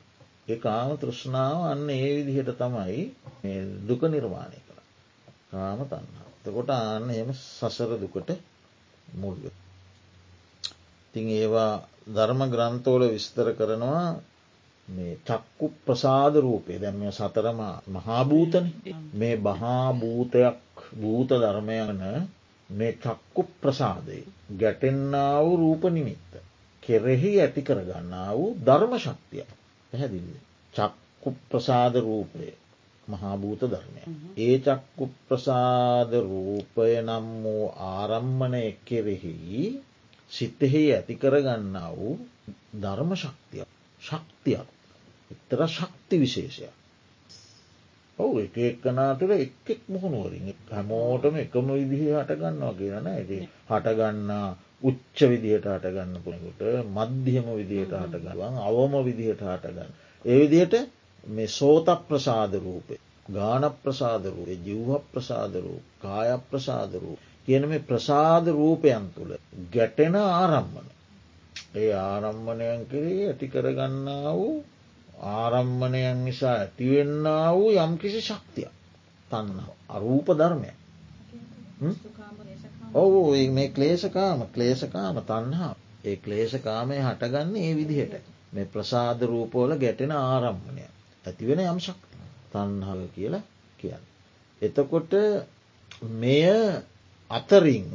[0.48, 3.02] ඒ කාම තෘෂ්ණාව අන්න ඒ විදිහට තමයි
[3.84, 4.80] දුක නිර්මාණය කළ.
[5.50, 6.28] කාම තන්නා.
[6.42, 8.30] තකොට අන්න එම සසර දුකට
[9.14, 9.44] මුල්ග.
[11.14, 11.72] තිං ඒවා
[12.08, 14.06] ධර්ම ග්‍රන්ථෝල විස්තර කරනවා
[14.88, 18.66] මේ චක්කු ප්‍රසාද රූපය දැම සතරම මහාභූතන
[19.14, 20.58] මේ බහාභූතයක්
[20.94, 22.00] භූත ධර්මයන
[22.70, 24.18] මේ චක්කු ප්‍රසාදය
[24.52, 26.32] ගැටෙන්න්නා වූ රූප නිමිත්ත.
[26.82, 29.44] කෙරෙහි ඇති කරගන්නා වූ ධර්ම ශක්තිය
[29.92, 30.40] පැහැදිලි.
[30.74, 32.46] චක්කු ප්‍රසාද රූපය
[33.08, 34.00] මහාභූත ධර්මය.
[34.38, 39.36] ඒ චක්කු ප්‍රසාද රූපය නම් වූ ආරම්මණය කෙරෙහි
[40.30, 42.14] සිත්තෙහි ඇති කරගන්නා වූ
[42.80, 43.64] ධර්ම ශක්තිය
[44.02, 44.77] ශක්තියක්
[45.30, 46.74] එක්තර ශක්ති විශේෂයක්.
[48.18, 54.46] ඔවු එක එක්කනාතුර එක්ෙක් මුහුණුවරින් හැමෝටම එකම විදිහ හටගන්නවා කියරන ඇති හටගන්නා
[54.82, 59.92] උච්ච විදිහට හටගන්න පුළකුට මධ්‍යම විදිහට හටගවන් අවම විදිහට හටගන්න.
[60.24, 60.74] ඒ විදිහට
[61.26, 67.16] මේ සෝත ප්‍රසාද රූපේ ගාන ප්‍රසාදරූපේ ජිව්හ ප්‍රසාදරූ කාය ප්‍රසාදරූ
[67.48, 69.32] කියන මේ ප්‍රසාද රූපයන් තුළ
[69.72, 70.88] ගැටෙන ආරම්මන.
[71.74, 74.64] ඒ ආරම්මණයන් කරේ ඇති කරගන්නා වූ
[75.18, 78.68] ආරම්මණයන් නිසා ඇතිවෙන්න වූ යම්කිසි ශක්තිය
[79.30, 80.70] තන්නාව අරූප ධර්මය
[82.94, 88.14] ඔවු මේ ක්ලේෂකාම ක්ලේෂකාම තන්හා ඒ ක්ලේෂකාමය හටගන්නේ ඒ විදිහට.
[88.52, 90.84] මේ ප්‍රසාද රූපෝල ගැටෙන ආරම්මණය.
[91.24, 92.16] ඇතිවෙන යම් ශක්ති
[92.52, 93.42] තන්හාව කියලා
[93.78, 94.04] කියන්න.
[94.62, 95.12] එතකොට
[96.14, 96.46] මෙය
[97.30, 97.88] අතරින්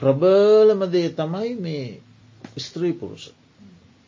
[0.00, 1.86] ප්‍රබලමදේ තමයි මේ
[2.58, 3.26] ස්ත්‍රී පුරුෂ.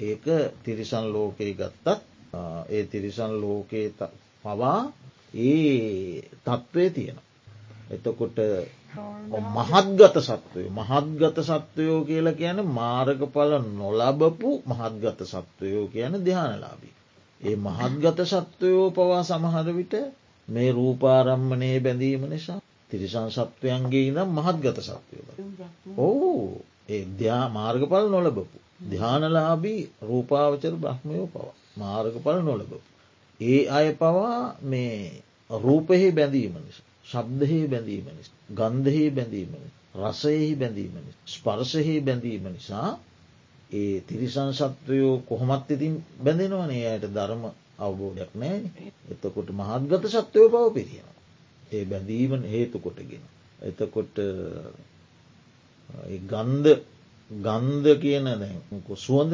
[0.01, 0.25] ඒක
[0.63, 2.08] තිරිසන් ලෝකයේ ගත්තත්
[2.69, 3.93] ඒ තිරිසන් ලෝකයේ
[4.45, 4.93] පවා
[5.35, 7.19] ඒ තත්ත්වය තියෙන.
[7.91, 8.39] එතකොට
[9.51, 16.95] මහත්ගත සත්වය මහත්ගත සත්වයෝ කියලා කියන මාර්ගඵල නොලබපු මහත්ගත සත්වයෝ කියන දෙහනලාබී.
[17.41, 19.95] ඒ මහත්ගත සත්වයෝ පවා සමහර විට
[20.49, 22.61] මේ රූපාරම්මනයේ බැඳීම නිසා
[22.91, 25.35] තිරිසන් සත්වයන්ගේ ඉනම් මහත්ගත සත්වයෝ.
[25.99, 27.05] ඕ ඒ
[27.53, 28.59] මාර්ගඵල නොලබපු.
[28.91, 31.53] ධ්‍යානලාබී රූපාවචර බ්‍රහ්මයෝ පවා.
[31.79, 32.73] මාර්ගඵල නොලබ.
[33.41, 36.79] ඒ අය පවා මේ රූපෙහි බැඳීමනිස.
[37.07, 38.29] ශබ්දහි බැඳීමනිස්.
[38.53, 39.69] ගන්ධහි බැඳීමනි.
[39.97, 41.13] රසයෙහි බැඳීමනි.
[41.27, 42.91] ස්පර්ශහි බැඳීම නිසා
[43.73, 47.43] ඒ තිරිසං සත්වයෝ කොහොමත් ඉතින් බැඳෙනවනේ අයට ධර්ම
[47.79, 48.59] අවබෝධයක් නෑ
[49.11, 51.11] එතකොට මහත්ගත සත්වයෝ පව පිරියෙන.
[51.71, 53.25] ඒ බැඳීමන හේතු කොටගෙන.
[53.63, 54.15] එතකොට
[56.25, 56.81] ගන්ධ
[57.31, 58.59] ගන්ධ කියන දැන්
[58.97, 59.33] සුවඳ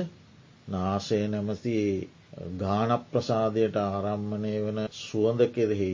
[0.68, 1.74] නාසය නැමති
[2.56, 5.92] ගාන ප්‍රසාදයට ආරම්මණය වන සුවඳ කෙරෙහි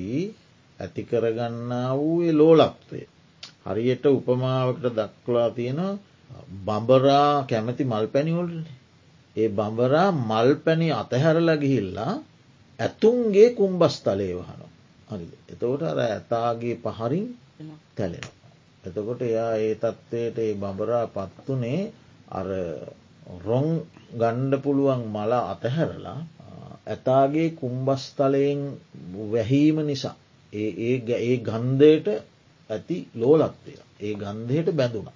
[0.79, 3.01] ඇතිකරගන්නා වූ ලෝලක්තය.
[3.65, 5.81] හරියට උපමාවකට දක්ලා තියෙන
[6.59, 8.69] බඹරා කැමති මල් පැනිවලට
[9.37, 12.13] ඒ බඹරා මල් පැණි අතහැරල ගිහිල්ලා
[12.79, 14.63] ඇතුන්ගේ කුම්බස්තලේ වහන.
[15.09, 17.27] හරි එතකොට අර ඇතාගේ පහරින්
[17.95, 18.27] තැලෙන.
[18.85, 21.81] එතකොට එයා ඒ තත්ත්වයට ඒ බඹරා පත්තුනේ
[22.31, 22.49] අර
[23.41, 23.69] රොං
[24.15, 26.21] ගණ්ඩ පුළුවන් මල අතහැරලා
[26.87, 28.63] ඇතාගේ කුම්බස්තලයෙන්
[29.29, 30.17] වැහීම නිසා
[30.53, 30.71] ඒ
[31.19, 32.09] ඒ ගන්ධයට
[32.71, 35.09] ඇති ලෝලත්වය ඒ ගන්ධයට බැඳුන.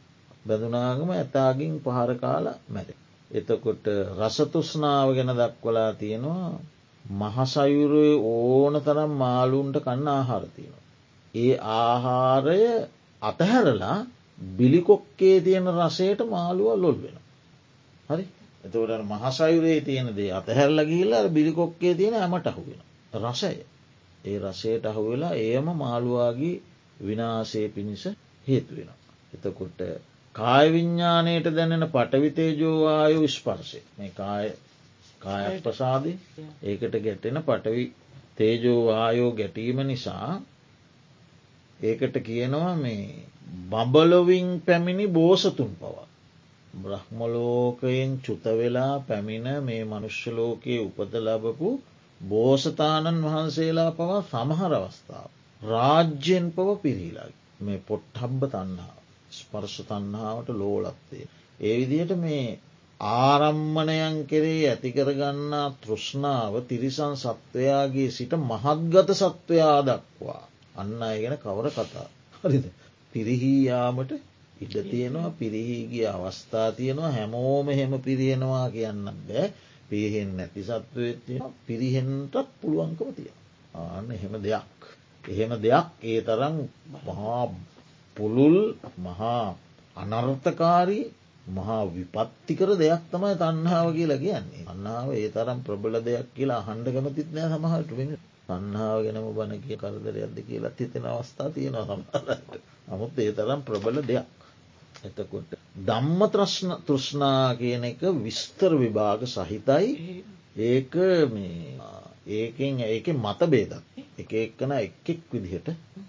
[0.46, 2.90] බැඳුනාගම ඇතාගින් පහරකාල මැට.
[3.30, 3.84] එතකොට
[4.18, 6.52] රසතුස්නාව ගැන දක්වලා තියෙනවා
[7.04, 10.76] මහසයුරේ ඕන තරම් මාලුන්ට කන්න ආහාරතියෙන.
[11.34, 12.62] ඒ ආහාරය
[13.22, 13.98] අතහැරලා
[14.56, 17.16] බිලිකොක්කේ තියෙන රසයට මාළුව ලොල් වෙන.
[18.08, 18.24] හරි
[18.64, 22.80] එතවට මහසයුරේ තියෙන දේ අතහැරල ගිල්ල බිලිකොක්කේ තියෙන ඇමට අහුවෙන.
[23.14, 23.54] රසය.
[24.24, 26.62] ඒ රසයට අහුවෙලා ඒම මාළුවාගේ
[27.00, 28.04] විනාසේ පිණිස
[28.46, 28.90] හේතුවෙන.
[29.34, 29.80] එතකොට
[30.34, 34.48] කායවිඤ්ඥානයට දැනෙන පටවිතේජෝවායු ස්පර්ශය මේ කාය
[35.20, 36.06] කාය ප්‍රසාද
[36.62, 37.84] ඒකට ගැටෙන පටවි
[38.36, 40.40] තේජෝවායෝ ගැටීම නිසා
[41.80, 43.04] ඒකට කියනවා මේ
[43.70, 46.06] බබලොවින් පැමිණි බෝසතුන් පවා.
[46.74, 51.70] බ්‍රහ්මලෝකයෙන් චුතවෙලා පැමිණ මේ මනුෂ්‍යලෝකයේ උපත ලබපු
[52.20, 55.30] බෝසතාණන් වහන්සේලා පවා සමහර අවස්ථාව.
[55.62, 58.98] රාජ්‍යයෙන් පව පිරිහිලා මේ පොට්හබ්බ තන්නාව
[59.32, 61.26] ස්පර්ශ තන්නාවට ලෝලත්තේ.
[61.60, 62.58] ඒ විදිහට මේ
[63.00, 70.42] ආරම්මණයන් කෙරේ ඇතිකරගන්නා තෘෂ්ණාව තිරිසන් සත්වයාගේ සිට මහත්ගත සත්වයා දක්වා.
[70.76, 72.06] අන්න අය ගැන කවර කතා
[72.40, 72.64] හරිද.
[73.12, 74.12] පිරිහීයාමට
[74.54, 79.46] ඉඩ තියෙනවා පිරිහීගිය අවස්ථා තියෙනවා හැමෝම හෙම පිරියෙනවා කියන්න බෑ.
[79.86, 81.08] පිහෙන් නැති සත්වය
[81.66, 83.30] පිරිහෙන්ටත් පුළුවන්කම තිය.
[83.74, 84.80] ආන්න එහෙම දෙයක්.
[85.24, 86.56] එහෙම දෙයක් ඒ තරම්
[87.06, 87.44] මහා
[88.16, 88.58] පුළුල්
[88.98, 89.44] මහා
[89.96, 91.04] අනර්ථකාරී
[91.48, 94.64] මහා විපත්තිකර දෙයක් තමයි තන්නාව කියලා කියන්නේ.
[94.66, 98.10] අන්නාව ඒ තරම් ප්‍රබල දෙයක් කියලා හන්ඩ කමතිත් නෑ සමහට වෙන.
[98.46, 102.52] තන්නාව ගෙනම බණ කිය කරදරයක්ද කියලා තිතෙන අවස්ථා තියෙනවා සමහරට
[102.88, 104.26] නමුත් ඒ තරම් ප්‍රබල දෙයක්.
[105.04, 109.88] එතකොට දම්ම ත්‍රශ්න තෘෂ්නා කියන එක විස්තර විභාග සහිතයි
[110.66, 110.92] ඒක
[112.34, 113.84] ඒකෙන් ඒක මත බේදක්
[114.16, 115.68] එක එක්කන එකෙක් විදිහට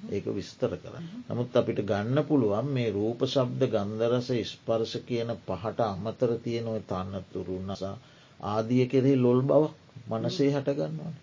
[0.10, 0.95] ඒක විස්තර කර.
[1.27, 7.95] නමුත් අපිට ගන්න පුළුවන් මේ රූප ශබ්ද ගන්දරස ස්පර්ශ කියන පහට අමතර තියෙනව තන්නතුරු නසා
[8.47, 9.63] ආදිය කෙරෙහි ලොල් බව
[10.10, 11.15] මනසේ හටගන්නවන.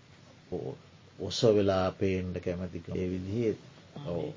[1.19, 3.53] ඔස වෙලා පේන්ඩ කැමතික ඒ විදිහේ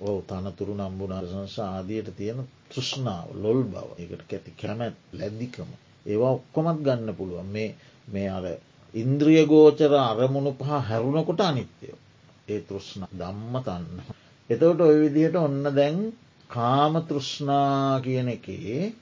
[0.01, 2.41] ඕ තනතුරු නම්බුනාරසංස ආදියට තියෙන
[2.71, 5.71] තෘෂ්ණාව ලොල් බව එකට කැති කැමැත් ලැද්දිකම.
[6.07, 7.71] ඒවා ඔක්කොමත් ගන්න පුළුවන් මේ
[8.09, 8.47] මේ අර
[8.95, 11.99] ඉන්ද්‍රිය ගෝචර අරමුණු පහ හැරුණකොට අනිත්‍යයෝ.
[12.49, 13.99] ඒ තෘෂ්ණ දම්ම තන්න.
[14.51, 15.99] එතවට ඔය විදිහට ඔන්න දැන්
[16.51, 18.93] කාම තෘෂ්ණා කියන එකේ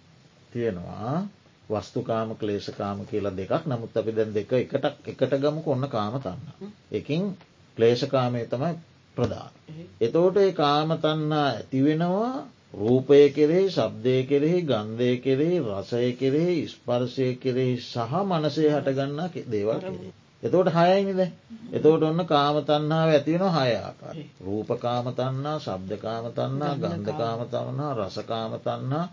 [0.52, 1.14] තියෙනවා
[1.68, 6.40] වස්තුකාම ක්ලේෂකාම කියලා දෙකක් නමුත් අපි දැන් දෙක එකට එකට ගමක ඔන්න කාම තන්න.
[6.92, 7.22] එකින්
[7.76, 8.74] ක්ලේෂකාමය තමයි
[9.16, 9.52] ප්‍රධාන.
[10.00, 12.34] එතෝට ඒ කාම තන්නා ඇතිවෙනවා
[12.74, 20.12] රූපය කෙරෙහි ශබ්දය කෙරෙහි ගන්ධය කෙරෙහි රසය කෙරෙහි ස්පර්ශය කෙරෙහි සහ මනසේ හටගන්නා දේවල් කෙරේ.
[20.42, 21.20] එතවට හයයිනිද
[21.72, 24.16] එතවට ඔන්න කාමතන්නාව ඇතිවෙන හයාකාර.
[24.40, 29.04] රූපකාමතන්නා ශබ්දකාමතන්නා ගන්ධකාමතන්නා රසකාමතන්නා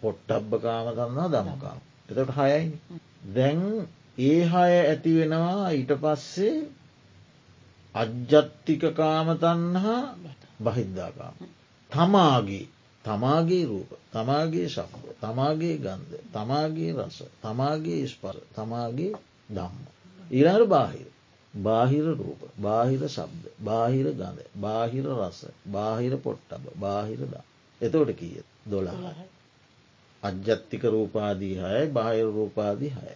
[0.00, 1.80] පොට්ටබ්බකාමතන්නා දමකාම.
[2.10, 3.00] එතට හයයිනි.
[3.28, 3.60] දැන්
[4.20, 6.54] ඒ හය ඇතිවෙනවා ඊට පස්සේ
[7.94, 10.02] අජ්ජත්තික කාමතන්හා
[10.60, 11.36] බහිද්ධාකාම.
[11.90, 12.66] තමාගේ
[13.04, 19.12] තමාගේ රූප තමාගේ ශක්්‍ර තමාගේ ගන්ධ තමාගේ රස තමාගේ ස්පර තමාගේ
[19.50, 19.84] දම්ම.
[20.30, 21.08] ඊරහට බාහිර
[21.54, 27.44] බාහිර රූප බාහිර ශබ්ද බාහිර ගඳ බාහිර රස බාහිර පොට්ටබ බාහිර දා.
[27.80, 28.36] එතෝට කිය
[28.70, 29.14] දොලා.
[30.22, 33.10] අජ්ජත්තික රූපාදී හයයි බාහිර රූපාදී හය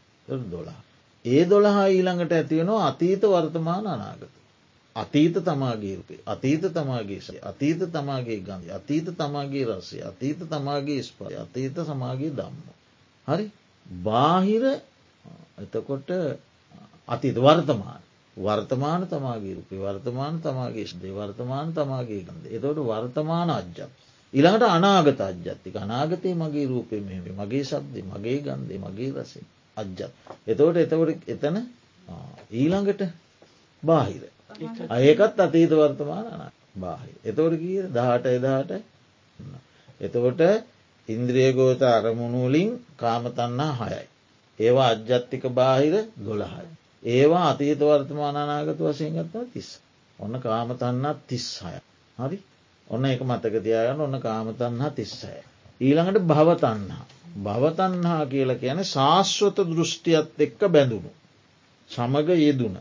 [0.50, 0.80] දොලා.
[1.24, 4.32] ඒ දොළහා ඊළඟට ඇතිවෙනවා අතීත වර්තමාන අනාගත.
[4.96, 11.34] අතීත තමාගේ රූපේ අතීත තමාගේ ශය අතීත තමාගේ ගන්ධ අතීත තමාගේ රස්සේ අතීත තමාගේ ස්පය
[11.36, 12.56] අතීත සමාගේ දම්ම.
[13.28, 13.46] හරි?
[13.86, 14.64] බාහිර
[15.58, 16.10] එතකොට
[17.08, 18.02] අතීත වර්තමාන.
[18.36, 23.90] වර්තමාන තමාගේ රූපේ වර්තමාන තමාගේ ශ්දේ වර්තමාන තමාගේ ගන්ද එතකොට වර්තමාන අජ්ජත්.
[24.34, 29.44] ඉළඟට අනාගත අජ්ජත්තික අනාගතය මගේ රූපය මෙම මගේ ශබ්දය මගේ ගන්දේ මගේ රසේ
[29.76, 30.12] අජ්ජත්.
[30.46, 31.56] එතවට එතවට එතන
[32.52, 33.02] ඊළඟට
[33.82, 34.35] බාහිර.
[34.50, 37.12] ඒකත් අතීත වර්තමාන අන බාහි.
[37.24, 38.70] එතවට කිය දාට එදාට
[40.00, 40.40] එතකොට
[41.08, 44.04] ඉන්ද්‍රියගෝත අරමුණුවලින් කාමතන්නා හයයි.
[44.58, 46.68] ඒවා අජ්ජත්තික බාහිර දොළහයි.
[47.10, 49.68] ඒවා අතීත වර්තමාන අනාගත වසයෙන් ගත්තා තිස්.
[50.18, 51.76] ඔන්න කාමතන්නත් තිස් හය.
[52.18, 52.38] හරි
[52.86, 55.34] ඔන්න එක මතක තියාගන්න ඔන්න කාමතන්හා තිස්සය.
[55.80, 57.04] ඊළඟට භවතන්හා.
[57.38, 61.10] භවතන්හා කියල කියන ශාශ්වත දෘෂ්ටියත් එක්ක බැඳුණු.
[61.90, 62.76] සමග යෙදුන.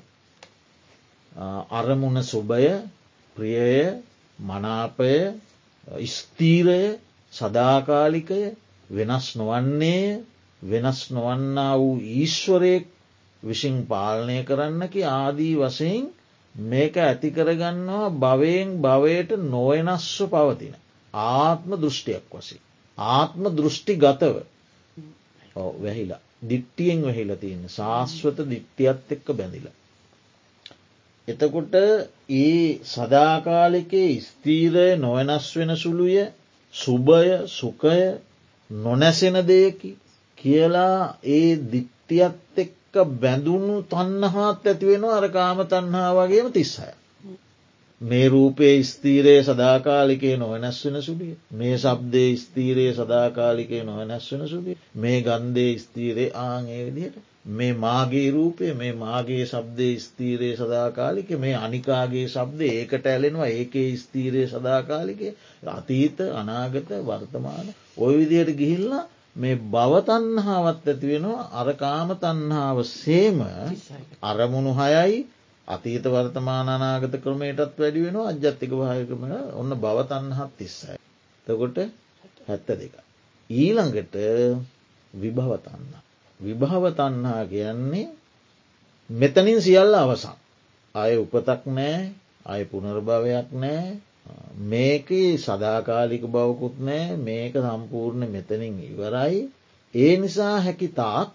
[1.35, 2.67] අරමුණ සුභය
[3.37, 4.01] ප්‍රියය
[4.39, 5.13] මනාපය
[6.07, 6.81] ස්තීරය
[7.33, 8.41] සදාකාලිකය
[8.89, 10.23] වෙනස් නොවන්නේ
[10.61, 12.85] වෙනස් නොවන්නා වූ ඊශ්වරයෙක්
[13.43, 16.05] විසින් පාලනය කරන්නකි ආදී වසයෙන්
[16.55, 20.75] මේක ඇතිකරගන්නවා භවයෙන් භවයට නොවෙනස්ව පවතින.
[21.13, 22.61] ආත්ම දෘෂ්ටියක් වසේ.
[22.97, 24.35] ආත්ම දෘෂ්ටි ගතව
[25.77, 29.75] වැහිලා දිට්ටියෙන් වෙහිලා තියන්න ශාස්වත දිට්ටියත් එක්ක බැඳිලා.
[31.27, 31.73] එතකොට
[32.37, 36.17] ඒ සදාකාලිකේ ස්තීරය නොවෙනස් වෙන සුළුය
[36.73, 37.99] සුභය සුකය
[38.69, 39.91] නොනැසෙන දෙයකි
[40.37, 40.99] කියලා
[41.31, 46.89] ඒ දිට්ට ශක්තියත් එක්ක බැඳුණු තන්නහාත් ඇතිවෙන අරකාම තන්හා වගේම තිස්සය.
[48.01, 55.17] මේ රූපේ ස්තීරයේ සදාකාලිකය නොවනැස් වෙන සුඩිය මේ සබ්දේ ස්තීරයේ සදාකාලිකය නොවනැස් වෙන සුඩිය මේ
[55.21, 62.61] ගන්දේ ස්තීරයේ ආංඒ විදියට මේ මාගේ රූපය මේ මාගේ සබ්දය ස්තීරයේ සදාකාලික මේ අනිකාගේ සබ්ද
[62.71, 65.27] ඒකට ඇලෙනවා ඒකේ ස්තීරයේ සදාකාලිකය
[65.71, 69.03] අතීත අනාගත වර්තමාන ඔය විදියට ගිහිල්ලා
[69.35, 73.39] මේ බවතන්හාවත් ඇති වෙනවා අරකාම තන්හාාව සේම
[74.23, 75.19] අරමුණු හයයි
[75.67, 80.97] අතීත වර්තමාන අනාගත ක්‍රමයටත් වැඩි වෙන අජ්‍යත්තික භායකමට ඔන්න බවතන්හත් තිස්සයි.
[81.47, 81.77] තකොට
[82.47, 82.95] හැත්ත දෙක.
[83.49, 84.15] ඊළඟට
[85.13, 86.04] විභවතන්න.
[86.39, 88.07] විභාවතන්හා කියන්නේ
[89.09, 90.35] මෙතනින් සියල්ල අවසන්.
[90.95, 92.11] අය උපතක් නෑ
[92.45, 93.97] අය පුනර්භවයක් නෑ
[94.63, 99.49] මේක සදාකාලික බවකුත් නෑ මේක සම්පූර්ණ මෙතනින් ඉවරයි.
[99.95, 101.31] ඒ නිසා හැකි තාක්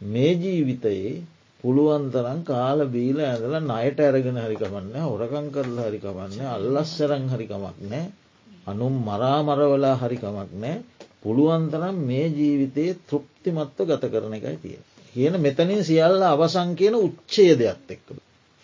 [0.00, 1.22] මේ ජීවිතයේ
[1.64, 8.04] පුළුවන්තරන් කාල බීල ඇදල නයට ඇරගෙන හරිකමන්න හොරකං කරලා හරිකමන්න අල්ලස්සරං හරිකමක් නෑ
[8.66, 10.76] අනුම් මරාමරවලා හරිකමක් නෑ
[11.24, 14.78] පුළුවන්තරම් මේ ජීවිතයේ තෘප්තිමත්ව ගත කරන එකයි තිය.
[15.14, 18.08] කියන මෙතනින් සියල්ල අවසං කියන උච්චේ දෙයක් එක්ක.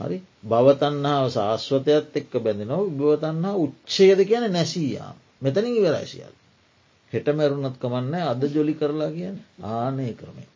[0.00, 6.34] හරි භවතන්නාව ශාස්වතයත් එක්ක බැඳෙනව භවතන්නා උච්චේද කියන නැසීයා මෙතනින් ඉවරයිසියල්.
[7.12, 9.36] හෙට මැරුණත් කමන්න අද ජොලි කරලා කියන
[9.72, 10.48] ආනය ක්‍රමේ.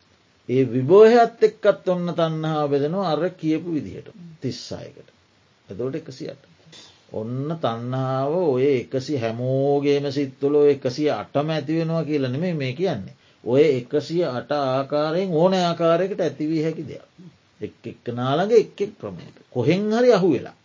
[0.49, 4.09] ඒ විබෝහයත් එක්කත් ඔන්න තන්නහා බෙදෙනවා අර කියපු විදිහට
[4.41, 5.07] තිස්සායකට.
[5.67, 6.43] එතෝට එකසියට.
[7.11, 13.15] ඔන්න තන්නාව ඔය එකසි හැමෝගේම සිත්තුල එකසිය අටම ඇතිවෙනවා කියලා නෙමේ මේ කියන්නේ.
[13.43, 17.05] ඔය එකසිය අට ආකාරයෙන් ඕන ආකාරයකට ඇතිවී හැකි දෙයක්.
[17.61, 20.55] එක් එක්ක නාළඟ එක් එක් ක්‍රමයට කොහෙන් හරි අහු වෙලා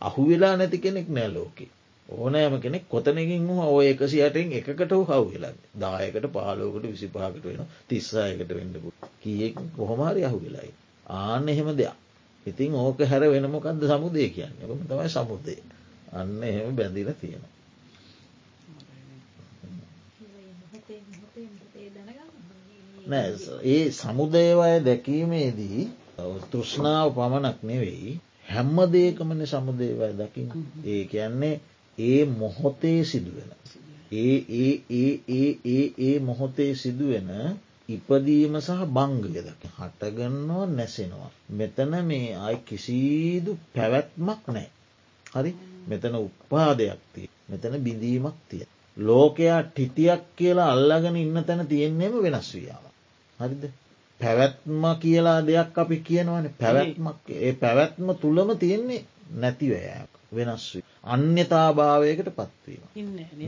[0.00, 1.68] අහු වෙලා නැති කෙනෙක් නෑ ලෝකේ
[2.08, 8.92] ඕනෑම කෙනෙක් කොතනකින් වූ ඔය එකසියටෙන් එකකට හව් වෙලා දායකට පාලෝකට විසිපාකට වෙන තිස්සායකට වෙන්නපු
[9.20, 10.72] කියෙක් කොහොමාරි අහු වෙලායි.
[11.06, 12.05] ආන්න එහෙම දෙයක්.
[12.46, 15.56] ඉතින් ඕක හැර වෙනමොකක්ද සමුදය කියන්න ම තමයි සමුදය.
[16.12, 17.52] අන්න එහෙම බැඳිල තියෙනවා.
[23.06, 23.30] නෑ
[23.64, 25.82] ඒ සමුදේවය දැකීමේදී
[26.50, 28.12] තෘෂ්ණාව පමණක් නෙවෙයි
[28.46, 30.48] හැම්ම දේකමන සමුදේවය දකිින්
[30.86, 31.54] ඒ කියන්නේ
[31.98, 33.50] ඒ මොහොතේ සිදුවෙන.
[34.14, 37.30] ඒ ඒ ඒ ඒ ඒ ඒ මොහොතේ සිදුවෙන
[37.88, 41.30] ඉපදීම සහ බංගය දක හටගන්නවා නැසෙනවා.
[41.50, 44.68] මෙතන මේ අයි කිසිදු පැවැත්මක් නෑ.
[45.26, 45.50] හරි
[45.88, 48.64] මෙතන උපාදයක් තිය මෙතන බිඳීමක් තිය.
[48.96, 52.84] ලෝකයා ටිටියක් කියලා අල්ලගෙන ඉන්න තැන තියෙන්නේම වෙනස් වියාව.
[53.40, 53.64] හරිද
[54.20, 60.64] පැවැත්ම කියලා දෙයක් අපි කියනවන පැවැත්මක් ඒ පැවැත්ම තුළම තියෙන්නේ නැතිවයක් වෙනස්.
[61.04, 62.82] අන්‍යතාභාවයකට පත්වීම.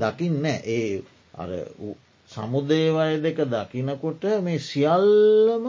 [0.00, 1.02] දකින්න ඒ
[1.34, 1.50] අර
[2.30, 5.66] සමුදේවය දෙක දකිනකොට මේ සියල්ලම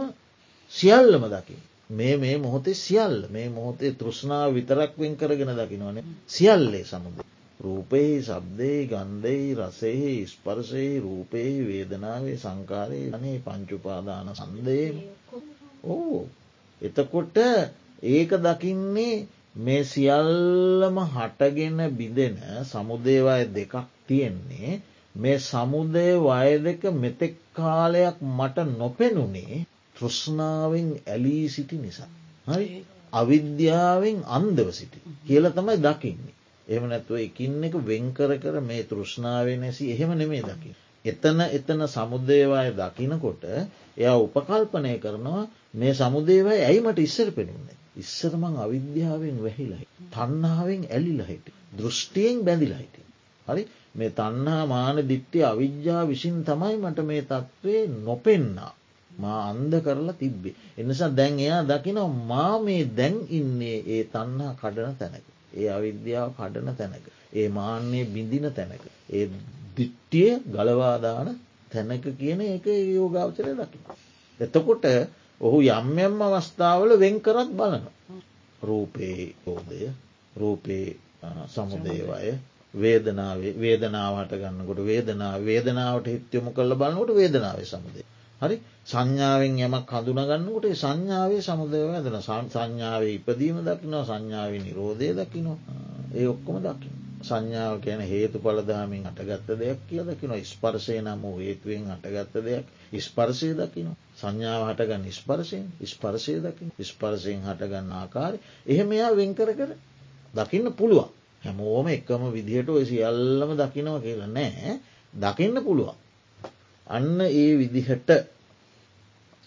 [0.72, 1.62] සියල්ලම දකිින්.
[1.92, 7.18] මේ මේ මොහොතේ සියල්ල මේ මොහොතේ තෘෂ්ණාව විතරක් වෙන් කරගෙන දකිනවනේ සියල්ලේ සමුද.
[7.60, 14.80] රූපයෙහි සබ්දේ ගන්ධයි රසෙහි ස්පර්ශයෙහි රූපයෙහි වේදනාවේ සංකාරය අනේ පංචුපාදාන සන්දය
[15.86, 16.20] ඕ
[16.82, 17.38] එතකොට
[18.10, 19.16] ඒක දකින්නේ
[19.58, 23.74] මේ සියල්ලම හටගෙන බිඳෙන සමුදේවය දෙකක්
[24.08, 24.72] තියෙන්නේ
[25.16, 32.10] මේ සමුදය වය දෙක මෙතෙක් කාලයක් මට නොපෙනුනේ තෘෂ්ණාවෙන් ඇලී සිටි නිසා.
[32.48, 32.68] හරි
[33.14, 36.36] අවිද්‍යාවෙන් අන්දව සිටි කියල තමයි දකින්නේ.
[36.68, 40.72] එම නැතුව එකින් එක වෙන්කර කර මේ තෘෂ්ණාව නැසි එහෙම නෙමේ දකි.
[41.06, 43.44] එතන එතන සමුදේවාය දකිනකොට
[43.98, 45.44] එයා උපකල්පනය කරනවා
[45.74, 47.78] මේ සමුදේවයි ඇයිමට ඉස්සර පෙනුන්නේ.
[47.98, 49.88] ඉස්සරමං අවිද්‍යාවෙන් වැහිලයි.
[50.12, 51.46] තන්නාවෙන් ඇලිලහිට.
[51.78, 52.96] දෘෂ්ටියෙන් බැඳිලහිට.
[53.46, 53.64] හරි
[53.96, 58.74] මේ තන්නා මාන දිට්ටි අවිද්‍යා විසින් තමයි මට මේ තත්ත්වය නොපෙන්නා.
[59.12, 60.56] මා අන්ද කරලා තිබ්බේ.
[60.78, 65.26] එනිසා දැන් එයා දකිනව මා මේ දැන් ඉන්නේ ඒ තන්නා කඩන තැනක.
[65.54, 67.06] ඒ අවිද්‍යාව කඩන තැනක.
[67.34, 68.84] ඒ මාන්‍යය බිඳින තැනක.
[69.10, 69.26] ඒ
[69.78, 71.30] දිට්ටිය ගලවාදාන
[71.72, 73.82] තැනක කියන එක යෝගාවචරය දකින.
[74.40, 74.86] එතකොට
[75.42, 77.84] ඔහු යම්යම් අවස්ථාවල වෙන් කරත් බලන.
[78.62, 79.82] රූපයේ යෝදය
[80.36, 80.98] රූපයේ
[81.48, 82.32] සමුදේවය
[82.74, 88.06] වේදනාවේ වේදනාවට ගන්නකොට වේදනා වේදනාවට හිත්‍යොම කල්ල බලන්නකොට වේදනාව සමුදේ.
[88.42, 88.56] හරි
[88.86, 95.58] සංඥාවෙන් යමක් හඳුනගන්නකොට සංඥාවේ සමුදය ඇදන සංඥාවේ ඉපදීම දකිනවා සංඥාව නිරෝධය දකිනවා
[96.14, 96.94] ඒ ඔක්කොම දකින.
[97.22, 102.66] සංඥාව කියන හේතු පලදාමින් අටගත්ත දෙයක් කිය දකින ස්පර්සය නම් වූ හේතුවෙන් අටගත්ත දෙයක්
[103.00, 103.98] ස්පර්සය දකිනවා.
[104.16, 109.72] සංඥාව හටගන්න ස්පර්සයෙන් ස්පර්සය දකින ස්පර්සයෙන් හටගන්න ආකාරය එහෙම එයා වෙන්කර කර
[110.34, 111.10] දකින්න පුළුවන්.
[111.44, 114.80] හැමෝම එකම විදිහට ඔය සියල්ලම දකිනව කියලා නෑ
[115.14, 115.98] දකින්න පුළුවන්.
[116.88, 118.10] අන්න ඒ විදිහට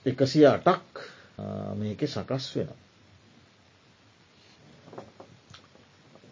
[0.07, 0.93] එකසිය අටක්
[1.75, 2.71] මේක සකස් වෙන.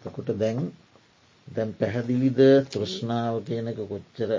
[0.03, 0.71] තකොට දැන්
[1.47, 4.31] දැන් පැහැදිලිද තෘෂ්ණාව කියනක කොච්චර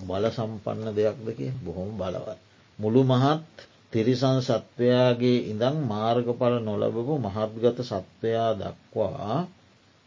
[0.00, 2.38] බල සම්පන්න දෙයක්ද කිය බොහොම බලවත්.
[2.78, 3.44] මුළු මහත්
[3.92, 9.36] තිරිසන් සත්වයාගේ ඉඳං මාර්ගඵල නොලබපු මහත්ගත සත්වයා දක්වා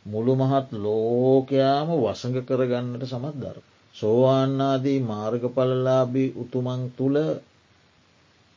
[0.10, 3.58] මුළු මහත් ලෝකයාම වසඟ කරගන්නට සමත් දර.
[3.96, 7.18] සෝවාන්නාදී මාර්ගඵලලාබී උතුමන් තුළ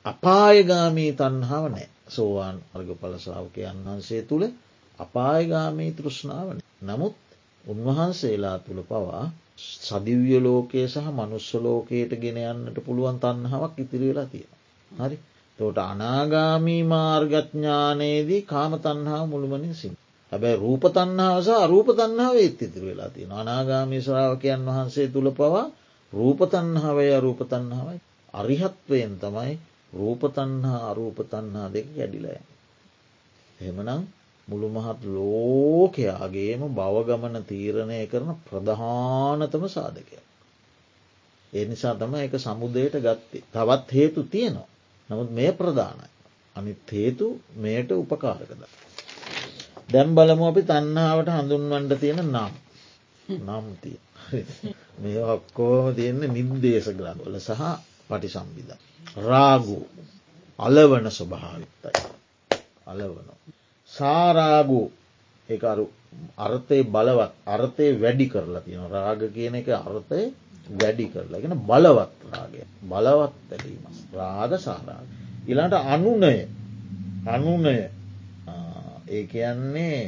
[0.04, 4.44] අපායගාමී තන්හාව නෑ සෝවාන් අර්ගඵල ශ්‍රාවකයන් වහන්සේ තුළ
[4.98, 6.58] අපායගාමී තෘෂ්ණාවන.
[6.82, 7.14] නමුත්
[7.64, 9.24] උන්වහන්සේලා තුළ පවා
[9.58, 14.52] සදිව්‍ය ලෝකයේ සහ මනුස්ස ලෝකයට ගෙන යන්නට පුළුවන් තන්නාවක් ඉතිරි වෙලා තියෙන.
[14.90, 15.16] හරි
[15.58, 19.94] තෝට අනාගාමී මාර්ගඥානයේදී කාම තන්හා මුළුමනින් සින්.
[20.32, 25.66] හැබැයි රූප තන්නාව සහ අරූප තන්නාව ඒත් ඉතිරි වෙලා තියෙන අනාගාමී ශ්‍රාවකයන් වහන්සේ තුළ පවා
[26.12, 28.00] රූප තන්හාවය අරූප තන්නාවයි
[28.34, 29.52] අරිහත්වයෙන් තමයි
[29.92, 32.32] රූපතන්හා අරූපතන්හා දෙක කැඩිලය.
[33.58, 34.02] එහෙමනම්
[34.48, 40.18] මුළු මහත් ලෝකයාගේම බවගමන තීරණය කරන ප්‍රධානතම සාධකය.
[41.52, 44.68] ඒ නිසා තම එක සමුදයට ගත්තේ තවත් හේතු තියෙනවා.
[45.10, 46.08] නමුත් මේ ප්‍රධානයි.
[46.56, 48.62] අනිත් හේතු මේට උපකාරකද.
[49.92, 52.52] දැම් බලමු අපි තන්නාවට හඳුන්වන්ට තියෙන නම්
[53.40, 53.98] නම් තිය.
[54.98, 57.62] මේ ඔක්කෝම තියෙන්නේ නිර්දේශ ග්‍රන්වල සහ
[58.08, 58.72] පටි සම්බිධ.
[59.20, 59.78] රාගු
[60.58, 62.02] අලවන ස්වභාවිත්තයි.
[62.86, 63.28] අලවන.
[63.90, 64.80] සාරාගු
[65.48, 65.86] එකරු
[66.36, 70.20] අර්ථය බලවත් අර්ථය වැඩි කරලා තියෙන රාග කියන එක අර්ථය
[70.72, 75.06] වැඩි කරලා ගෙන බලවත් රාගය බලවත් ඇලීම රාග සාරාග.
[75.44, 76.36] ඉලාට අනුනය
[77.26, 77.76] අනුනය
[79.12, 79.98] ඒ කියන්නේ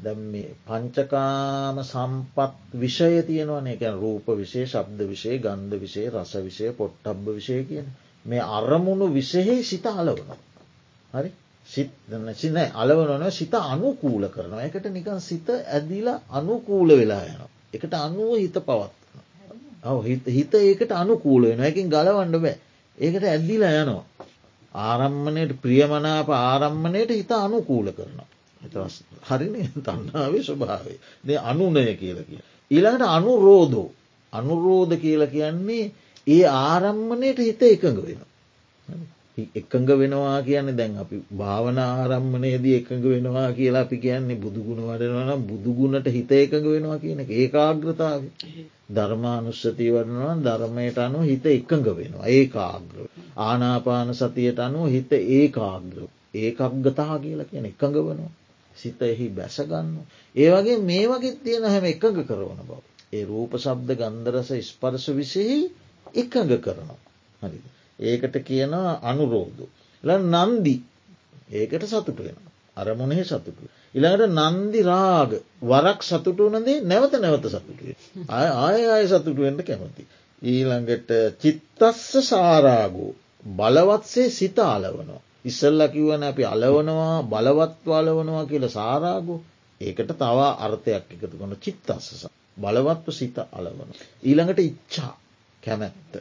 [0.00, 0.20] දැම්
[0.66, 3.66] පංචකාම සම්පත් විෂය තියෙනවන.
[3.68, 7.88] එක රූප විෂය ශබ්ද විෂය ගන්ධ විෂය රස විෂය පොට්ටබ්බ විෂය කියන
[8.24, 10.30] මේ අරමුණු විසෙහි සිත අලවන.
[11.12, 11.30] හරි?
[11.66, 14.62] සින අලවනන සිත අනුකූල කරනවා.
[14.62, 17.40] එකට නිකන් සිත ඇදිලා අනුකූල වෙලා යන.
[17.74, 18.92] එකට අනුව හිත පවත්.
[20.28, 22.56] හිත ඒකට අනුකූල වෙන එකින් ගලවන්න බෑ.
[22.98, 24.04] ඒකට ඇද්දිලා යනවා.
[24.80, 28.28] ආරම්මණයට ප්‍රියමනාප ආරම්මණයට හිත අනුකූල කරනවා.
[29.28, 32.42] හරින තන්නාවේ ස්වභාවේ ද අනුනය කියල කිය.
[32.70, 33.88] ඊළඟට අනුරෝධෝ
[34.32, 35.84] අනුරෝධ කියල කියන්නේ
[36.26, 38.20] ඒ ආරම්මණයට හිත එකඟ වෙන.
[39.54, 46.08] එකඟ වෙනවා කියන්නේ දැන් අපි භාවන ආරම්මණයේදී එකඟ වෙනවා කියලා අපි කියන්නේ බුදුගුණ වඩනවන බුදුගුණට
[46.08, 48.22] හිත එකඟ වෙනවා කියන ඒකාග්‍රතාව
[48.90, 52.96] ධර්මානුස්සතිය වඩනවා ධර්මයට අනුව හිත එකඟ වෙනවා ඒකාග්‍ර
[53.42, 55.98] ආනාපාන සතියට අනුව හිත ඒකාග්‍ර
[56.36, 58.32] ඒකක්ගතා කියලා කියන එකඟ වනවා
[58.76, 59.90] සිත එහි බැසගන්න.
[60.34, 62.80] ඒ වගේ මේ වගේ තියෙන හැම එකඟ කරවන බව.
[63.12, 65.58] ඒ රූප ශබ්ද ගන්දරස ස්පර්ශ විසෙහි
[66.14, 66.98] එකඟ කරනවා.
[67.42, 67.58] හරි.
[68.00, 69.62] ඒකට කියනවා අනුරෝධ.
[70.04, 70.74] ල නන්දි
[71.52, 72.38] ඒකට සතුට වෙන.
[72.76, 73.70] අරමුණෙහි සතුටු.
[73.94, 75.30] ඉළඟට නන්දි රාග
[75.62, 77.96] වරක් සතුට වනදේ නැවත නැවත සතුටුවේ.
[78.28, 80.06] ආය ආය ආය සතුටුවෙන්ට කැමති.
[80.42, 83.10] ඊළඟට චිත්තස්ස සාරාගෝ
[83.44, 85.20] බලවත්සේ සිත අලවනවා.
[85.44, 89.34] ඉස්සල්ල කිවන අපි අලවනවා බලවත්ව අලවනවා කියල සාරාගු
[89.80, 93.90] ඒකට තවා අර්ථයක් එකතු කොන චිත්තස්සස බලවත්ව සිත අලවන.
[94.22, 95.12] ඊළඟට ඉච්චා
[95.62, 96.14] කැමැත්ත.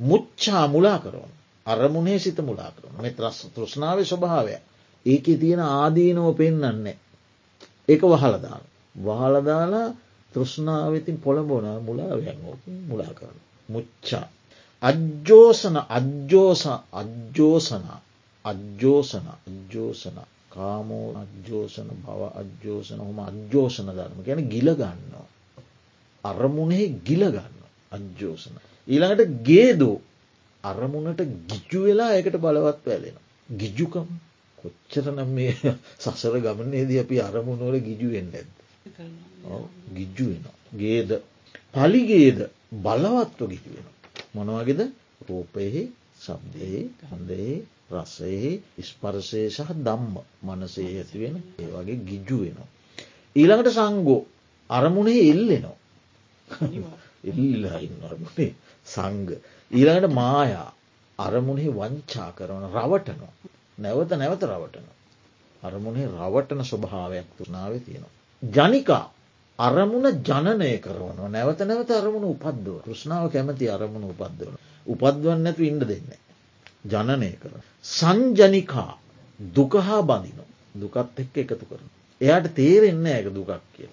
[0.00, 1.32] මුච්චා මුලා කරවන
[1.66, 4.56] අරමුණේ සිත මුලා කරන මෙ ත්‍රස් තෘෂ්නාව ස්වභාවය
[5.06, 6.96] ඒක තියෙන ආදීනව පෙන්න්නන්නේ.
[7.88, 8.62] ඒක වහලදාන.
[8.96, 9.88] වහලදාලා
[10.32, 12.38] තෘෂ්නාවතින් පොළඹෝන මුලාවයන්
[12.88, 13.38] මුලා කරන.
[13.68, 14.26] මුච්චා.
[14.82, 18.00] අජ්ජෝසන අජ්ජෝස අජ්ජෝසනා
[18.44, 20.18] අජ්ජෝසන අජ්ජෝසන
[20.50, 25.26] කාමෝ අජ්ජෝසන බව අජ්ජෝසන හොම අජ්ජෝසන ධර්ම ගැන ගිලගන්නවා.
[26.24, 27.56] අරමුණෙහි ගිලගන්න
[27.92, 28.54] අජ්ජෝසන.
[28.88, 29.96] ඊළඟට ගේදෝ
[30.64, 33.16] අරමුණට ගිජ්ජු වෙලා එකට බලවත් වැලෙන.
[33.48, 34.08] ගිජ්ජුකම
[34.58, 35.54] කොච්චරනම් මේ
[35.98, 38.48] සසර ගමනේදී අපි අරමුණුවල ගිජුවෙන් ඇද.
[39.90, 40.44] ගිජ්ජු වෙන.
[40.74, 41.10] ගේද
[41.74, 42.38] පලිගේද
[42.76, 43.88] බලවත්ව ගිජු වෙන.
[44.34, 44.80] මොනවගේද
[45.24, 45.82] රූපයෙහි
[46.18, 47.56] සබ්දයේ හඳයේ
[47.92, 52.68] රසයේ ස්පර්ශය සහ දම්ම මනසේ ඇතිවෙන ඒ වගේ ගිජ්ජු වෙනවා.
[53.36, 54.20] ඊළඟට සංගෝ
[54.70, 55.76] අරමුණේ එල්ලෙනවා.
[57.24, 58.50] එල්ලා ඉන්න අරමුණේ
[58.88, 59.28] සංග.
[59.70, 60.68] ඊළඟට මායා
[61.18, 63.34] අරමුණෙහි වංචා කරන රවටනවා.
[63.78, 64.86] නැවත නැවත රවටන.
[65.62, 68.14] අරමුණේ රවටන ස්වභාවයක් තුනාව තියෙනවා.
[68.42, 69.04] ජනිකා
[69.58, 74.56] අරමුණ ජනනය කරවනවා නැවත නැවත අරමුණ උපද්දුව ෘෂ්නාව කැමති අරමුණ උපද්දවන.
[74.86, 76.20] උපද්වන්න නැතු ඉන්න දෙන්නේ.
[76.84, 77.54] ජනනය කර.
[77.84, 78.92] සංජනිකා
[79.40, 80.40] දුකහා බඳින
[80.74, 81.88] දුකත් එක්ක එකතු කරන.
[82.20, 83.90] එයාට තේරෙන්න ඇක දුකක් කිය.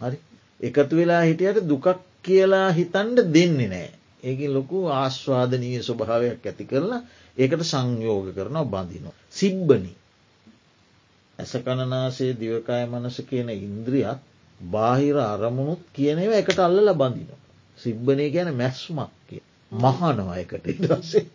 [0.00, 0.18] හරි
[0.60, 1.86] එකතු වෙලා හිටියට දුකක්
[2.22, 3.90] කියලා හිතන්ඩ දෙන්නේ නෑ.
[4.26, 7.00] ඒක ලොකු ආශ්වාදනීය ස්වභාවයක් ඇති කරලා
[7.36, 9.16] ඒකට සංයෝග කරනවා බඳිනවා.
[9.32, 9.92] සිබ්බනි
[11.38, 14.20] ඇස කණනාසේ දිවකාය මනස කියන ඉන්ද්‍රියත්
[14.60, 17.40] බාහිර අරමුණුත් කියනව එකට අල්ල බඳිනවා.
[17.78, 19.42] සිබ්බනය කියන මැස්මක් කිය.
[19.72, 21.26] මහනවා එකට ඉටසේ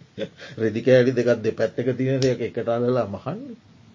[0.58, 3.42] රෙදිකෑඩි දෙකත් දෙ පැත්තක තියෙන දෙයක් එකට අල්ලලා මහන්න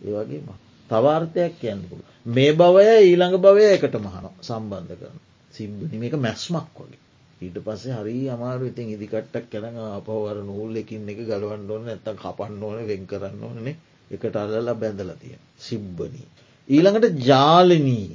[0.03, 0.55] ඒවගේ මහ.
[0.91, 2.05] තවාර්ථයක් කියන්නපුළ.
[2.27, 5.19] මේ බවය ඊළඟ භවය එකට මහන සම්බන්ධ කරන.
[5.55, 7.06] සිබ්බනි මේක මැස්මක් වගේ.
[7.41, 12.63] ඊට පස්සේ හරි අමාරු ඉතින් ඉදිකට්ටක් කැන අපවර නූල් එකින් එක ගලවන්න ඕන ඇත කපන්න
[12.63, 13.77] ඕන වෙන් කරන්න ඕනේ
[14.11, 15.37] එකට අල්ලලා බැඳල තිය.
[15.59, 16.29] සිබ්බනී.
[16.69, 18.09] ඊළඟට ජාලනී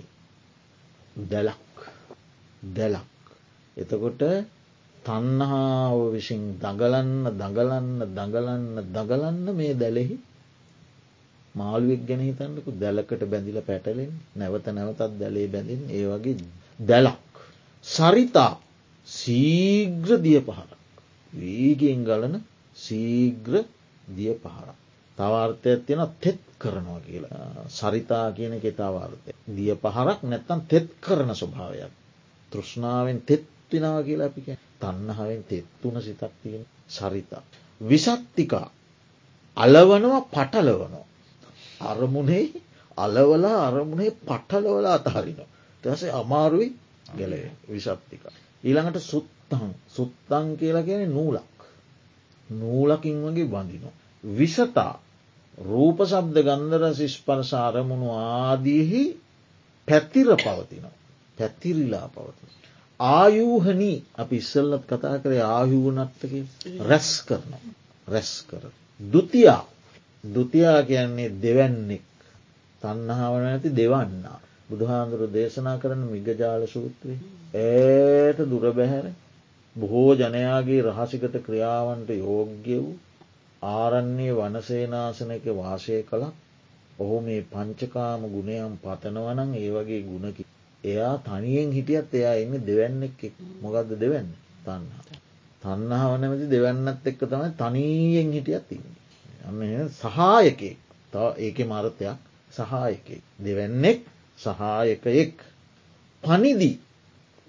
[1.25, 1.77] දැලක්
[2.71, 3.07] දැලක්.
[3.77, 4.21] එතකොට
[5.05, 10.17] තන්නහාාව විසින් දඟලන්න දඟලන්න දඟලන්න දඟලන්න මේ දැලෙහි
[11.55, 16.37] මාළුවෙක් ගැන හිතන්නකු දැලකට බැඳිල පැටලෙන් නැවත නැවතත් දැලේ බැඳින් ඒ වගේ
[16.79, 17.19] දැලක්.
[17.85, 18.53] සරිතා
[19.11, 20.79] සීග්‍ර දිය පහරක්.
[21.33, 22.35] වීගෙන් ගලන
[22.77, 23.53] සීග්‍ර
[24.07, 24.77] දිය පහරක්.
[25.17, 29.31] තවාර්ථයක් තියෙන තෙත් කරනවා කියලා සරිතා කියන කෙතාවාර්ථය.
[29.49, 31.93] දිය පහරක් නැත්තම් තෙත් කරන ස්වභාවයක්.
[32.51, 34.47] තෘෂ්ණාවෙන් තෙත් වෙනවා කියලා අපික
[34.79, 37.43] තන්නහාවෙන් තෙත්තුන සිතක් තියෙන සරිතා.
[37.81, 38.67] විසත්තිකා
[39.57, 41.05] අලවනවා පටලවනවා.
[41.81, 42.45] අරමුණේ
[42.97, 45.49] අලවලා අරමුණේ පටලවලා අතහරිනවා.
[45.83, 46.69] තැසේ අමාරුයි
[47.17, 48.23] ගැලේ විශත්තික.
[48.63, 51.57] ඊළඟට සුත්තං සුත්තං කියලා කියන නූලක්.
[52.49, 53.95] නූලකින් වගේ බඳිනවා.
[54.23, 54.93] විසතා
[55.57, 59.03] රූප සබ්ද ගන්ධර සිස්පරස අරමුණු ආදීහි
[59.87, 60.95] පැතිර පවතිනවා.
[61.37, 62.49] පැතිරිලා පවතින.
[62.99, 66.33] ආයූහනී අපි ඉස්සල්ලත් කතා කරේ ආයූනත්තක
[66.81, 67.53] රැස් කරන
[68.07, 68.63] රැස් කර.
[68.99, 69.63] දුතියා
[70.23, 72.05] දුතියා කියන්නේ දෙවැන්නෙක්
[72.81, 74.39] තන්නහාවන ඇති දෙවන්නා.
[74.71, 77.15] බුදුහාන්දුරු දේශනා කරන මිගජාල සූත්‍රය.
[77.61, 79.07] ඒට දුරබැහැර
[79.75, 82.99] බොහෝ ජනයාගේ රහසිගත ක්‍රියාවන්ට යෝග්‍ය වූ
[83.61, 86.35] ආරන්නේ වනසේනාසනක වාසය කළක්
[86.97, 90.43] ඔහු මේ පංචකාම ගුණයම් පතනවනං ඒ වගේ ගුණකි.
[90.83, 93.19] එයා තනියෙන් හිටියත් එයා එන්න දෙවැන්නෙක්
[93.61, 94.29] මොකක්ද දෙවැන්න?
[94.61, 94.85] තන්න.
[95.63, 98.87] තන්නහාව නැමති දෙවන්නත් එක්ක තමයි තනීයෙන් හිටියත් ඉන්න.
[99.43, 100.77] අන්න සහායකෙක්
[101.39, 102.17] ඒක මරතයක්.
[102.51, 103.99] සහායකෙක් දෙවැන්නෙක්
[104.43, 105.35] සහායකයෙක්
[106.23, 106.71] පනිදි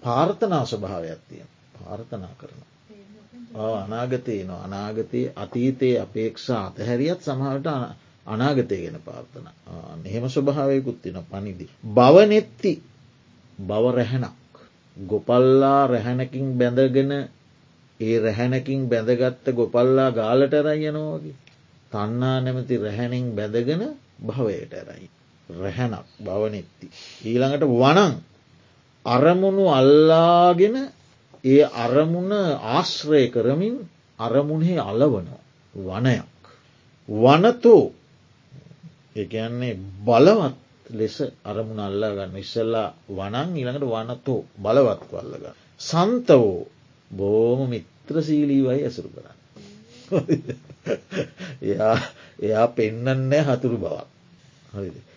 [0.02, 2.60] පාර්ථනා ස්වභාවයක් තියෙන පාර්ථනා කරන.
[3.54, 7.68] අනාගතය න අනාගතයේ අතීතයේ අපේක්ෂා අතහැරියත් සමහට
[8.26, 9.46] අනාගතය ගෙන පාර්ථන
[10.04, 11.66] එහෙම ස්වභාවයකුත් තින පනිදි.
[11.88, 12.72] බවනෙත්ති
[13.58, 14.50] බව රැහැනක්.
[14.96, 17.12] ගොපල්ලා රැහැනකින් බැඳගෙන
[18.00, 21.36] ඒ රැහැනකින් බැඳගත්ත ගොපල්ලා ගාලට රයනෝගේ.
[21.92, 23.82] තන්නා නැමති රැහැනින් බැඳගෙන
[24.26, 25.10] භවයට ඇරයි.
[25.54, 26.86] රැහැනක් බවනෙත්ති.
[27.24, 28.12] ඊළඟට වනං
[29.04, 30.76] අරමුණු අල්ලාගෙන
[31.44, 33.76] ඒ අරමුණ ආශ්‍රය කරමින්
[34.18, 35.40] අරමුණෙහි අලවනවා
[35.74, 36.28] වනයක්.
[37.08, 37.92] වනතෝ
[39.16, 40.56] එකන්නේ බලවත්
[40.90, 45.56] ලෙස අරමුණ අල්ලා ගන්න ඉස්සල්ලා වනං ඉළඟට වනතෝ බලවත් වල්ලගන්න.
[45.80, 46.68] සන්තවෝ
[47.10, 49.38] බෝම මිත්‍රසීලීවයි ඇසුරු කරන්න.
[51.62, 51.96] එයා
[52.38, 54.06] එයා පෙන්නන්නේ හතුරු බවක්.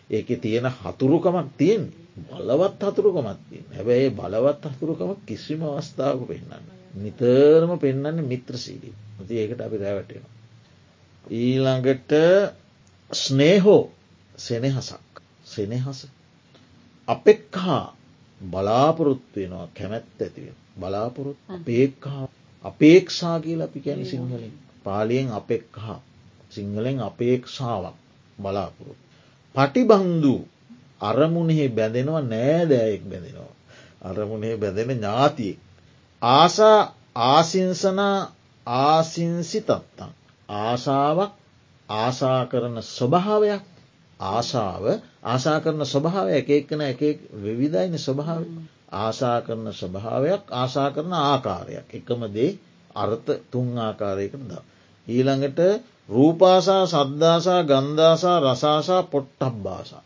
[0.10, 1.84] ඒක තියෙන හතුරුකමක් තියෙන්
[2.28, 6.64] බලවත් හතුරුකමත් තියෙන් හැබැයි බලවත් හතුරුකමක් කිසිම අවස්ථාවක පෙන්න්න.
[6.96, 10.24] නිතරම පෙන්න්න මිත්‍රසීලී ති ඒකට අපි රැවටෙන.
[11.34, 12.12] ඊළඟට
[13.12, 13.84] ස්නේහෝ
[14.36, 16.00] සෙනෙහසක් සෙනෙහස.
[17.08, 17.96] අපෙක්හා
[18.42, 22.28] බලාපොරොත්වෙනවා කැමැත් ඇතිවෙන බලාපොරොත් අපේක්හා
[22.64, 24.54] අපේක්ෂා කියල අපි කැන සිංහලින්
[24.84, 26.00] පාලියෙන් අපෙක්හා
[26.50, 27.96] සිංහලෙන් අපේක්ෂාවක්
[28.38, 29.00] බලාපොරොත්.
[29.56, 30.36] පටිබන්දු
[31.02, 33.54] අරමුණෙහි බැඳෙනවා නෑදෑයෙක් බැඳෙනවා.
[34.02, 35.60] අරමුණේ බැඳෙන ඥාතියෙක්.
[36.22, 36.80] ආසා
[37.26, 38.20] ආසිංසනා
[38.68, 40.12] ආසිංසි තත්තන්.
[40.50, 41.32] ආසාාවක්
[41.90, 43.64] ආසා කරන ස්වභාවයක්
[44.20, 44.86] ආසාාව
[45.24, 47.02] ආසා කරන ස්වභාව එක එක්කන එක
[47.36, 48.44] විවිධයින ස්වභාව
[48.94, 52.52] ආසා කරන ස්වභාවයක් ආසා කරන ආකාරයක් එකම දේ
[52.96, 54.54] අර්ථ තුන් ආකාරයකට ද.
[55.08, 55.60] ඊළඟට
[56.10, 60.04] රූපාසා සද්ධාසා ගන්ධාසා රසාසා පොට්ටක් බාසා.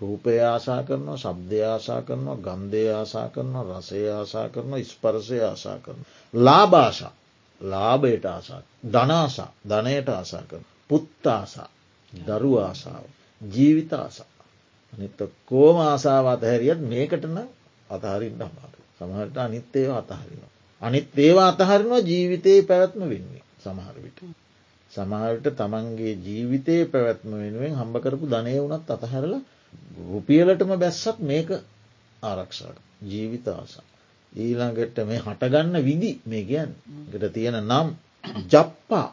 [0.00, 6.00] රූපය ආසා කරනවා සබ්දය ආසා කරනවා ගන්ධය ආසා කරනවා රසය ආසා කරනවා ස්පරසය ආසා කරන.
[6.34, 7.12] ලාභාෂා
[7.60, 8.62] ලාභයට ආසා
[8.92, 10.64] ධනාසා ධනයට ආසා කරන.
[10.88, 11.68] පුත්තාසා
[12.12, 13.06] දරු ආසාාව
[13.40, 14.32] ජීවිත ආසා.
[14.92, 17.38] අනිත කෝම ආසාාව අතහැරියත් මේකටන
[17.90, 18.80] අතහරින්න අමාරු.
[18.98, 20.52] සමහට අනිත් ඒවා අතහරිනවා.
[20.82, 24.20] අනිත් ඒවා අතහරිනවා ජීවිතයේ පැවැත්ම වෙන්නේ සමහර විට.
[24.92, 29.42] සමහරට තමන්ගේ ජීවිතයේ පැවැත්ම වෙනුවෙන් හම්බ කරපු ධනය වනත් අතහැරලා
[30.06, 31.48] රුපියලටම බැස්සත් මේක
[32.22, 33.84] ආරක්ෂාට ජීවිත ආසා.
[34.32, 36.70] ඊළඟට මේ හටගන්න විදි මේ කියන්
[37.10, 37.88] ට තියෙන නම්
[38.46, 39.08] ජප්පා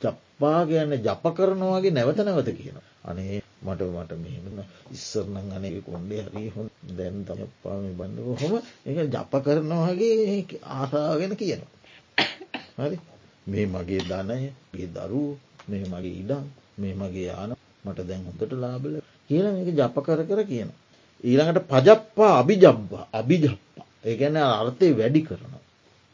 [0.00, 2.78] ජප්පා කියන්න ජප කරනවාගේ නැවත නැවත කියන.
[3.04, 4.58] අනේ මට මට මෙහෙම
[4.90, 8.54] ඉස්සරනං අනේ කොන්්ඩේ හරි හො දැන් තමපාම බන්නක හොම
[8.86, 11.72] එක ජප කරනවාගේ ආසාගෙන කියනවා.
[12.78, 12.96] හරි
[13.46, 14.40] මේ මගේ ධනය
[14.72, 15.38] ගේ දරුව
[15.68, 16.44] මේ මගේ ඉඩම්
[16.78, 17.50] මේ මගේ යාන
[17.84, 18.94] මට දැන් හොඳට ලාබල
[19.28, 20.70] කියන එක ජප කර කර කියන.
[21.24, 25.54] ඊළඟට පජප්පා අභිජබ්බා අභිජප්පා ඒගැන අර්ථය වැඩි කරන.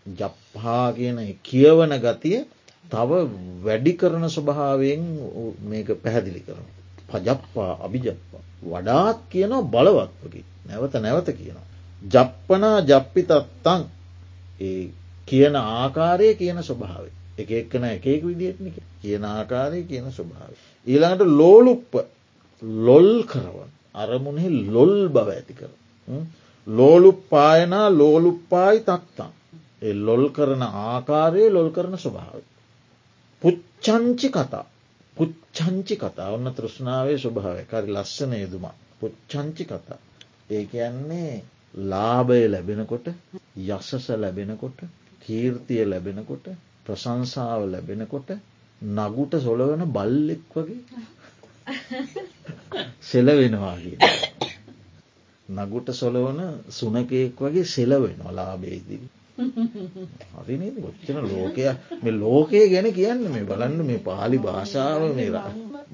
[0.06, 2.38] ජප්හා කියන කියවන ගතිය
[2.90, 3.10] තව
[3.64, 5.02] වැඩි කරන ස්වභාවයෙන්
[5.62, 6.66] මේක පැහැදිලි කරන.
[7.08, 11.66] පජප්පා අභිජප්පා වඩාත් කියනවා බලවත්වකි නැවත නැවත කියනවා.
[12.02, 13.80] ජප්පනා ජප්පිතත්තං
[14.60, 14.84] ඒ
[15.28, 20.52] කියන ආකාරය කියන ස්වභාවේ එක එක්කන එකෙක් විදිහටනික කියන ආකාරය කියන ස්වභාව.
[20.86, 21.92] ඊළඟට ලෝලුප්ප
[22.82, 25.70] ලොල් කරවන් අරමුණෙහි ලොල් බව ඇති කර.
[26.66, 29.30] ලෝලුප්පායනා ලෝලුප්පායි තත්තම්.
[29.82, 32.42] ඒ ලොල් කරන ආකාරයේ ලොල් කරන ස්වභාව.
[33.42, 34.66] පුච්චංචි කතා
[35.16, 39.98] පුච්චංචි කතා ඔන්න තෘෂ්ණාවේ ස්වභාවය කරි ලස්සන යෙදුමා පුච්චංචි කතා.
[40.50, 41.34] ඒ කියන්නේ
[41.84, 43.06] ලාභය ලැබෙනකොට
[43.68, 44.78] යසස ලැබෙනකොට
[45.28, 46.46] කීර්තිය ලැබෙනකොට
[46.86, 48.30] ප්‍රශංසාව ලැබෙනකොට
[48.82, 50.80] නගුට සොලවන බල්ලෙක් වගේ
[53.02, 53.96] සෙලවෙනවා කිය.
[55.48, 59.06] නගුට සොලවන සුනකයෙක් වගේ සෙලවෙන ලාබේදී.
[60.36, 61.64] හරි ගොච්චන ලෝකය
[62.02, 65.30] මේ ලෝකය ගැන කියන්න මේ බලන්න මේ පාලි භාෂාව මේ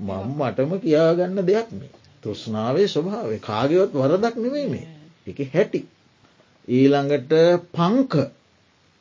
[0.01, 1.91] මම් මටම කියාගන්න දෙයක් මේ.
[2.23, 4.87] තෘෂ්නාවේ ස්වභාවේ කාගවත් වරදක් නෙවෙයි මේ
[5.27, 5.81] එක හැටි.
[6.69, 7.33] ඊළඟට
[7.73, 8.13] පංක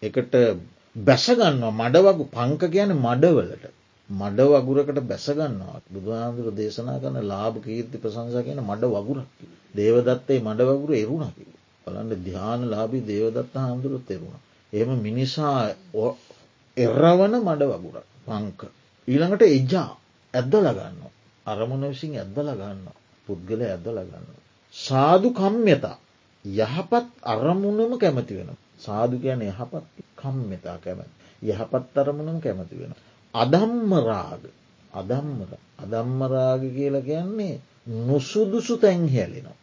[0.03, 0.35] එකට
[0.95, 3.65] බැසගන්නවා මඩ වගු පංක කියන මඩවලට
[4.09, 9.27] මඩ වගුරකට බැසගන්නවා බුදුහාන්දුර දේශනා කරන ලාභ කීර්ති ප්‍රසංසා කියන මඩ වගුරක්
[9.75, 11.45] දේවදත්තේ මඩ වගුර එරුණකි
[11.87, 14.37] බලන්න ධ්‍යාන ලාබී දේවදත්ත හාමුදුරුත් එරුණ.
[14.73, 15.57] එම මිනිසා
[16.77, 18.61] එරවන මඩ වගුර පංක.
[19.07, 19.91] ඊළඟට එජා
[20.33, 21.01] ඇද්ද ලගන්න.
[21.45, 22.87] අරමුණ විසින් ඇද්ද ලගන්න.
[23.27, 24.27] පුද්ගල ඇද්ද ලගන්න.
[24.75, 25.97] සාධු කම්්‍යතා
[26.45, 28.49] යහපත් අරමුණම කැමති වෙන.
[28.83, 31.11] සාධු කියන යහපත් කම්මතා කැමැත්.
[31.41, 32.93] යහපත් අරමුණම කැමති වෙන.
[33.33, 34.43] අදම්මරාග
[34.93, 37.61] අදම්මර අදම්මරාග කියල කියන්නේ
[38.01, 39.57] නුසුදුසු තැන් හැලෙනවා.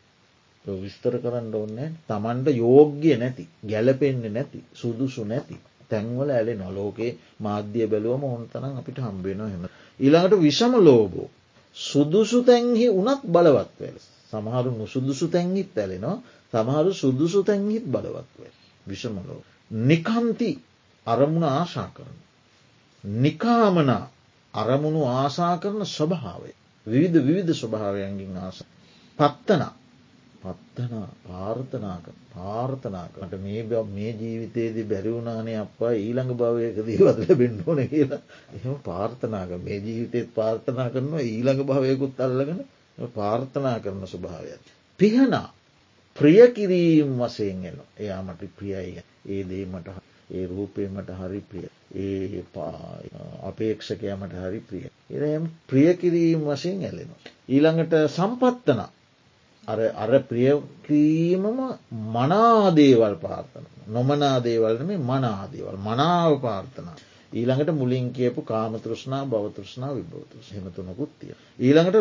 [0.64, 5.56] විස්තර කරන්න ඕන්න තමන්ට යෝග්‍ය නැති ගැලපෙන්න්න නැති සුදුසු නැති
[5.90, 9.64] තැන්වල ඇලෙ නොලෝකේ මාධ්‍ය බැලුවම ඕන්තනම් අපිට හම්බෙන හෙම.
[10.00, 11.28] ඊළඟට විෂම ලෝබෝ.
[11.76, 13.96] සුදුසු තැන්හි උනත් බලවත් වෙල.
[14.32, 16.16] සමහරු නුසුදුසු තැන්හිත් ඇලෙනවා
[16.52, 18.54] සමහරු සුදුසු තැන්හිත් බලවත් වෙල.
[18.86, 19.42] විෂමලෝ.
[19.70, 20.50] නිකන්ති
[21.06, 22.16] අරමුණ ආශා කරන.
[23.04, 24.04] නිකාමනා
[24.54, 26.50] අරමුණු ආසා කරන ස්වභාවය.
[26.86, 28.64] විවිධ විවිධ ස්වභාවයන්ගින් ආස.
[29.18, 29.62] පත්තන
[30.42, 38.20] පත්තන පාර්ථනාක පාර්ථනාකට මේ බ මේ ජීවිතයේදී බැරිවුණානේ අපා ඊළඟ භවයක දීවදල බෙන්ඩෝන කියලා
[38.52, 42.60] එහම පාර්ථනාක මේ ජීවිතයත් පාර්ථනා කරනවා ඊළඟ භවයකුත් අල්ලගෙන
[43.14, 44.62] පාර්ථනා කරන ස්වභාවයක්.
[45.00, 45.48] පිහනා
[46.16, 49.88] ප්‍රිය කිරීම් වසයෙන් එන එයා මට ප්‍රියයි ඒ දේමට
[50.30, 52.44] ඒ රූපයමට හරි ප්‍රිය ඒ
[53.42, 54.86] අපේක්ෂකයමට හරි ප්‍රිය.
[55.10, 57.10] එරම් ප්‍රිය කිරීම් වශයෙන් ඇලෙන.
[57.48, 58.80] ඊළඟට සම්පත්තන
[59.68, 61.58] අර අර ප්‍රියක්‍රීමම
[62.08, 63.66] මනාදේවල් පාර්ථන.
[63.88, 66.96] නොමනාදේවල්න මේ මනාදේවල් මනාව පාර්ථනා.
[67.32, 71.34] ඊළඟට මුලින් කියපු කාමතෘෂ්නා බවතෘෂ්නා විබෝතුස් හෙමතුනකුත්තිය.
[71.58, 71.96] ඊළඟට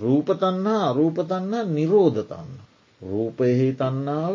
[0.00, 2.67] රූපතන්නා අරූපතන්නා නිරෝධතන්න.
[3.02, 4.34] රූපයෙහි තන්නාව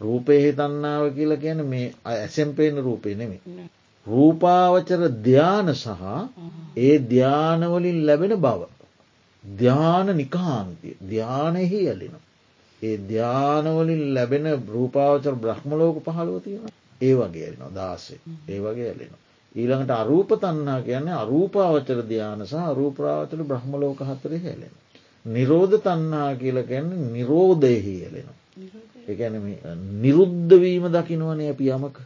[0.00, 3.40] රූපයෙහි තන්නාව කියලා කියන මේ ඇසෙන් පේන රූපය නෙමේ.
[4.06, 5.88] රූපාවචර ධ්‍යාන සහ
[6.78, 8.60] ඒ ධ්‍යානවලින් ලැබෙන බව.
[9.44, 12.14] ධ්‍යාන නිකාන්තිය ධ්‍යානයෙහි ඇලෙන.
[12.82, 16.70] ඒ ධ්‍යානවලින් ලැබෙන රූපාවචර බ්‍රහ්මලෝක පහළුව තියෙන
[17.00, 19.12] ඒ වගේ ඇලෙන දාසේ ඒ වගේ ඇලෙන.
[19.54, 24.74] ඊළඟට අරූප තන්නා කියන්නේ අරූපාවචර ධ්‍යාන සහ රූපරාවචර බ්‍රහ්මලෝක හතරෙ හැලෙන.
[25.24, 28.38] නිරෝධ තන්නා කියල ගැන්න නිරෝධයහි ඇලෙනවා.
[29.04, 29.34] එකන
[29.98, 31.96] නිරුද්ධවීම දකිනවනේ අපි යමක.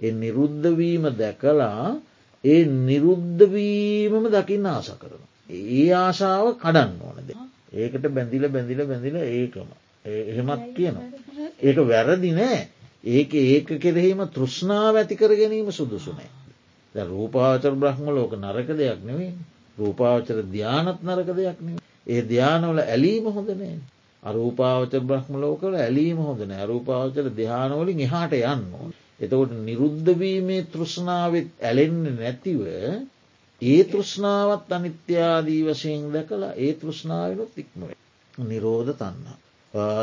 [0.00, 1.96] එ නිරුද්ධවීම දැකලා
[2.44, 5.22] ඒ නිරුද්ධවීමම දකින්න ආස කරන.
[5.50, 7.30] ඒ ආශාව කඩන්න ඕනද.
[7.74, 9.68] ඒකට බැඳිල බැඳිල බැඳිල ඒකම.
[10.04, 11.08] එහෙමත් කියනවා.
[11.60, 12.60] ඒක වැරදි නෑ.
[13.06, 16.30] ඒක ඒක කෙරෙහිම තෘෂ්ණාව ඇති කර ගැනීම සුදුසුනෑ.
[16.94, 19.32] රූපාචර බ්‍රහ්ම ලෝක නරක දෙයක් නෙවේ.
[19.78, 21.83] රූපාවචර ධ්‍යානත් නරක දෙයක් නෙවේ.
[22.06, 23.76] ඒ ධ්‍යානවල ඇලීම හොඳනේ.
[24.22, 28.92] අරූපාවච බ්‍රහ්ම ලෝකල ඇලීම හොඳන අරූපාවචර ධ්‍යානවලින් එහාට යන්න ඕන.
[29.20, 32.60] එතකොට නිරුද්ධවීමේ තෘෂ්ණාවත් ඇලෙන්න නැතිව
[33.62, 37.96] ඒ තෘෂ්ණාවත් අනිත්‍යාදී වශයෙන් දැකලා ඒ තෘෂ්ණාවනුත් ඉක්මවේ.
[38.34, 39.36] නිරෝධ තන්නා.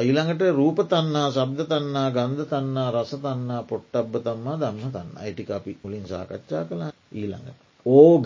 [0.01, 5.77] ඊළඟට රූප තන්නා සබ්ද තන්නා ගන්ධ තන්නා රස තන්නා පොට්ටබ්බ තම්මා දම්ම තන්න අයිටි අපි
[5.83, 6.83] මුලින් සාකච්ඡා කළ
[7.13, 7.59] ඊළඟට.
[7.85, 8.25] ඕග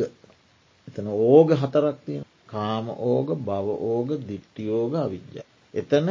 [0.88, 2.26] එතන ඕග හතරක් තියෙන
[2.56, 5.41] කාම ඕග බව ඕග දිට්ටියෝග අවිද්‍ය.
[5.74, 6.10] එතන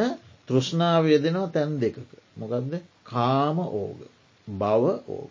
[0.49, 1.99] තෘෂ්ණාවය දෙනවා තැන් දෙකක.
[2.37, 2.73] මොකක්ද
[3.05, 3.99] කාම ඕග
[4.49, 5.31] බව ඕග.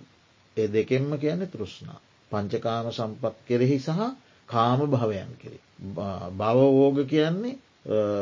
[0.58, 2.00] ඒ දෙකෙන්ම කියන්නේ තෘෂ්ණා.
[2.32, 4.00] පංචකාම සම්පත් කෙරෙහි සහ
[4.50, 5.60] කාම භවයන් කෙරෙ.
[6.32, 7.60] බව ඕග කියන්නේ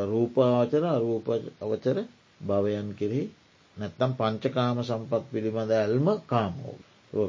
[0.05, 1.27] රූපාවචර අරූප
[1.61, 1.97] අවචර
[2.41, 3.25] භවයන් කෙරෙහි
[3.77, 6.79] නැත්තම් පංචකාම සම්පත් පිළිබඳ ඇල්ම කාමෝග.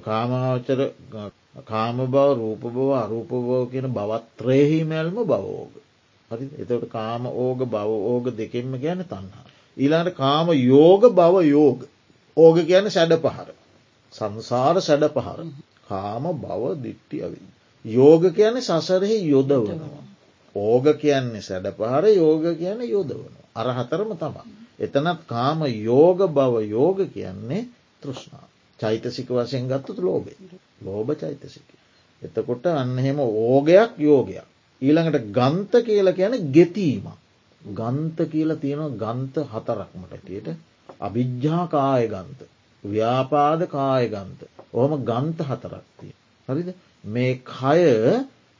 [0.02, 0.80] කාමාවචර
[1.55, 5.72] කාම බව රූප බව අරූප බව කියන බවත්‍රයෙහි මැල්ම බවෝග.
[6.30, 9.44] හරි එතට කාම ඕග බව ඕග දෙකෙන්ම ගැන තන්හා.
[9.76, 11.84] ඊලාට කාම යෝග බව යෝග.
[12.36, 13.48] ඕග කියන සැඩ පහර.
[14.12, 15.44] සංසාර සැඩ පහර.
[15.86, 17.46] කාම බව දිට්ටි අවින්.
[17.84, 20.03] යෝග කියන සසරෙහි යොදවනවා.
[20.55, 23.34] ඕග කියන්නේ සැඩ පහර යෝග කියන යොදවන.
[23.55, 24.46] අරහතරම තමා.
[24.78, 27.68] එතනත් කාම යෝග බව යෝග කියන්නේ
[28.00, 28.48] තෘෂ්ණා.
[28.82, 30.36] චෛතසික වශයෙන් ගත්තුතු ලෝබේ.
[30.82, 31.68] ලෝභ චෛතසික.
[32.22, 34.46] එතකොට අන්න එහෙම ඕගයක් යෝගයක්.
[34.82, 37.18] ඊළඟට ගන්ත කියල කියන ගෙතීමක්.
[37.62, 40.48] ගන්ත කියලා තියෙනවා ගන්ත හතරක්මටටියට
[41.00, 42.40] අභිජ්ජා කාය ගන්ත.
[42.84, 44.40] ව්‍යාපාද කාය ගන්ත.
[44.72, 46.14] ඔහොම ගන්ත හතරක්තිය.
[46.48, 46.68] හරිද
[47.06, 47.80] මේ කය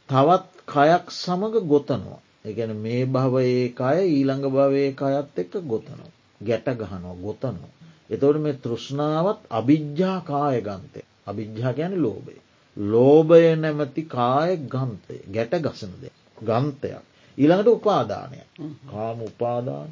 [0.09, 2.21] තවත් කයක් සමඟ ගොතනවා.
[2.45, 6.11] එකන මේ භවයේ කය ඊළඟ භවයේ කයත් එක්ක ගොතනවා.
[6.41, 7.73] ගැට ගහනෝ ගොතනවා.
[8.13, 12.35] එතවට මේ තෘෂ්ණාවත් අභිජ්ජා කාය ගන්තය අභිජ්ජා ගැන ලෝබය.
[12.77, 16.05] ලෝභය නැමැති කාය ගන්තය ගැට ගසනද
[16.39, 17.03] ගන්තයක්.
[17.39, 18.39] ඊළඟට උපාදානය
[18.87, 19.89] කාම උපාදාන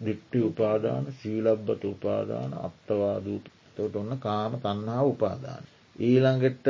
[0.00, 5.62] දිට්ටි උපාදාන සීලබ්බත උපාදාන අත්තවාදූතට ඔන්න කාම තන්හා උපාදාන.
[5.98, 6.66] ඊළඟට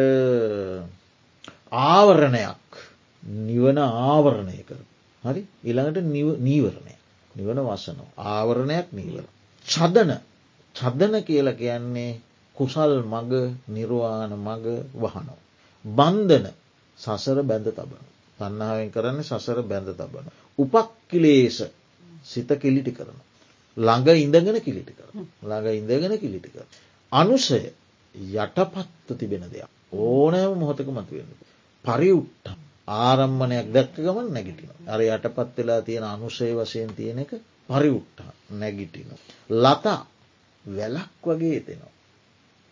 [1.73, 2.71] ආවරණයක්
[3.43, 4.81] නිවන ආවරණය කර.
[5.23, 6.07] හරි ඊළඟට
[6.41, 6.95] නීවරණය
[7.31, 9.25] නිවන වසනෝ ආවරණයක් නීවර.
[9.67, 10.13] චදන
[10.77, 12.21] චදන කියල කියන්නේ
[12.57, 13.33] කුසල් මග
[13.69, 15.39] නිර්වාණ මග වහනෝ.
[15.85, 16.47] බන්ධන
[16.99, 18.05] සසර බැඳ තබන.
[18.39, 20.27] තන්නාවෙන් කරන්නේ සසර බැඳ තබන.
[20.59, 21.59] උපක්කිලේස
[22.25, 23.19] සිත කිලිටි කරන.
[23.77, 25.09] ළඟ ඉඳගෙන කිලිටි කර.
[25.43, 26.67] ළඟ ඉඳගෙන කිලිටි කර.
[27.13, 27.61] අනුසය
[28.15, 29.69] යටපත්ව තිබෙන දෙයක්.
[29.93, 31.29] ඕනෑම මොහොතක මතුවෙන.
[31.85, 32.47] පරිඋට්ට
[32.89, 34.71] ආරම්මණයක් දැක්ක ගමන් නැගිටින.
[34.87, 37.33] අර යටපත් වෙලා තියෙන අනුසේ වශයෙන් තියෙන එක
[37.69, 38.19] පරිඋට්ට
[38.53, 39.11] නැගිටින.
[39.57, 40.01] ලතා
[40.65, 41.95] වැලක් වගේ එතෙනවා.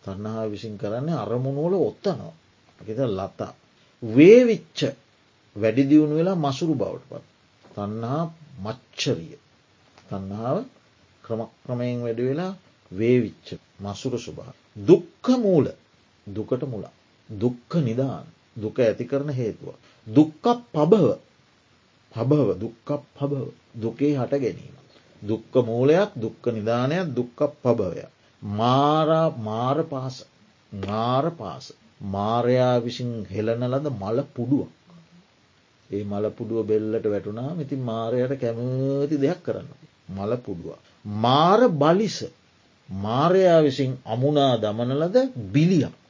[0.03, 2.35] තන්නහා විසින් කරන්නේ අරමුණුවල ඔත්තනවා.
[2.79, 3.53] ගෙත ලතා.
[4.03, 4.81] වේවිච්ච
[5.57, 7.25] වැඩිදියුණු වෙලා මසුරු බවට පත්.
[7.65, 8.25] තන්නහා
[8.59, 9.39] මච්චරිය.
[10.09, 10.57] තන්නාව
[11.25, 12.53] ක්‍රමක්‍රමයෙන් වැඩ වෙලා
[12.91, 13.49] වේවිච්ච
[13.81, 14.53] මසුරු සුභා.
[14.81, 15.67] දුක්ක මූල
[16.27, 16.95] දුකට මුලා.
[17.29, 18.27] දුක්ක නිදාන
[18.57, 19.69] දුක ඇති කරන හේතුව.
[20.07, 21.07] දුක්ක පබව
[22.15, 24.78] පබව දුක්ක පබව දුකේ හට ගැනීම.
[25.23, 28.07] දුක්ක මූලයක් දුක්ක නිධානයක් දුක්ක පබවය.
[28.43, 30.17] මාරා මාර පාස
[30.73, 31.73] මාර පාස
[32.07, 34.71] මාරයා විසින් හෙලන ලද මල පුඩුවක්.
[35.91, 39.69] ඒ මල පුඩුව බෙල්ලට වැටුනා ඉතින් මාරයට කැමති දෙයක් කරන්න.
[40.09, 40.77] මල පුඩුව.
[41.05, 42.19] මාර බලිස
[42.89, 45.17] මාරයා විසින් අමුණා දමනලද
[45.53, 46.09] බිලියක්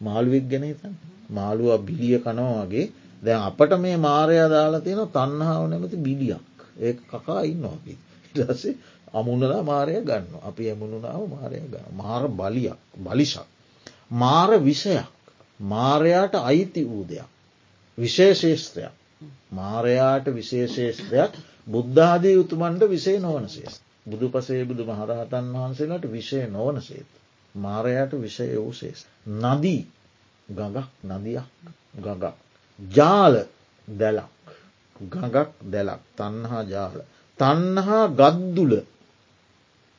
[0.00, 0.94] මාළුවෙක් ගැනතන්
[1.30, 2.86] මාළුව බිලිය කනවා වගේ
[3.22, 6.46] දැන් අපට මේ මාරයා දාලා තියෙන තන්නාව නැමති බිලියක්
[6.78, 7.98] ඒ කකා ඉන්නවාගේ.
[8.32, 8.74] ටසේ
[9.12, 13.46] අමුණලා මාරය ගන්න අපි ඇමුණුනාව මාරය ගන්න මාර බලියක් බලිසක්.
[14.12, 15.06] මාර විෂයක්
[15.60, 17.28] මාරයාට අයිති වූ දෙයක්.
[17.98, 18.92] විශේෂේෂත්‍රයක්
[19.50, 21.32] මාරයාට විශේෂේෂත්‍රයක්
[21.66, 23.74] බුද්ධාදී උතුමන්ට විසේ නොවන සේස්.
[24.06, 27.10] බුදු පසේ බුදු මහරහතන් වහන්සේලාට විෂය නොවන සේත්.
[27.54, 29.06] මාරයාට විෂය වූ සේස්.
[29.38, 29.82] නදී
[30.48, 31.46] ගඟක් නදියක්
[31.96, 32.34] ගඟක්.
[32.78, 33.34] ජාල
[33.88, 34.30] දැලක්
[35.00, 37.00] ගඟක් දැලක් තන්හා ජාල.
[37.40, 38.72] තන්නහා ගද්දුල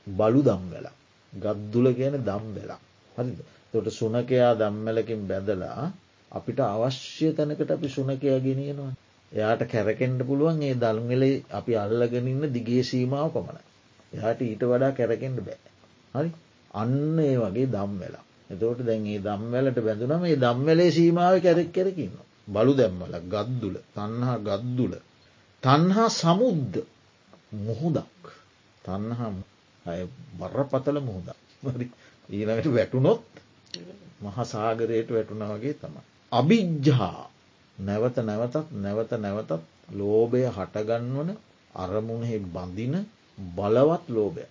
[0.07, 0.95] බලු දම් වෙලා.
[1.33, 2.79] ගද්දුල කියන දම් වෙලා.
[3.15, 3.39] හරිද.
[3.73, 5.91] තොට සුනකයා දම්මලකින් බැදලා
[6.31, 8.93] අපිට අවශ්‍ය තැනකට අපි සුනකයා ගෙනියනවා.
[9.31, 13.59] එයාට කැරකෙන්ට පුළුවන් ඒ දල්මලේ අපි අල්ලගෙනන්න දිගේ සීමාව පමණ.
[14.13, 15.59] එයාට ඊට වඩා කැරකෙන්ට බෑ.
[16.13, 16.29] හරි
[16.73, 18.25] අන්න ඒ වගේ දම් වෙලා.
[18.49, 22.15] එතෝට දැන් ඒ දම්වැලට බැඳුනම ඒ දම්වැලේ සීමාව කැරෙක් කැරකින්න.
[22.47, 24.93] බලු දැම්මල ගද්දුල තන්හා ගද්දුල.
[25.63, 26.75] තන්හා සමුද්ද
[27.51, 28.23] මුහුදක්.
[28.83, 29.35] තන්නහම්
[29.85, 31.37] අය බරපතල මුහුදක්.
[32.29, 33.23] ඊළඟට වැටුනොත්
[34.21, 35.95] මහසාගරයට වැටුණ වගේ තම.
[36.31, 37.29] අභිජ්ජා.
[37.77, 39.51] නැවත නැවතත් නැවත නැවතත්
[39.91, 41.29] ලෝභය හටගන්වන
[41.75, 42.95] අරමුණෙහි බඳින
[43.49, 44.45] බලවත් ලෝභය.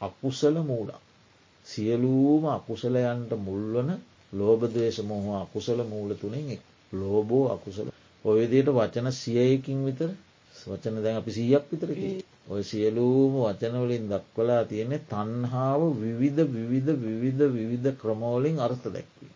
[0.00, 1.00] අකුසල මූලක්.
[1.66, 3.90] සියලූම අකුසලයන්ට මුල්වන
[4.32, 6.60] ලෝබදේශ මොහ අකුසල මූල තුළින්
[6.92, 7.88] ලෝබෝ අකුසල.
[8.24, 10.10] ඔයදයට වචන සියයකින් විතර
[10.54, 12.08] වචන දැන් අපි සීයක් විතරකි
[12.46, 19.32] ඔය සියලූම වචනවලින් දක්වලා තියෙනෙ තන්හාාව විවිධ විවිධ විවිධ විවිධ ක්‍රමෝලින් අර්ථ දැක්වී.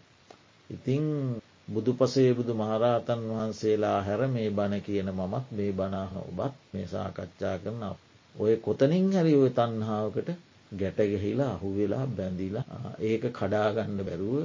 [0.71, 1.05] ඉතිං
[1.69, 7.57] බුදු පසේ බුදු මහරහතන් වහන්සේලා හැර මේ බණ කියන මමත් මේ බනාහ ඔබත් මේ සාකච්ඡා
[7.59, 7.83] කරන
[8.35, 10.29] ඔය කොතනින් හැරි ඔය තන්හාාවකට
[10.73, 14.37] ගැටගහිලා අහුවෙලා බැඳිලා ඒක කඩාගන්න බැරුව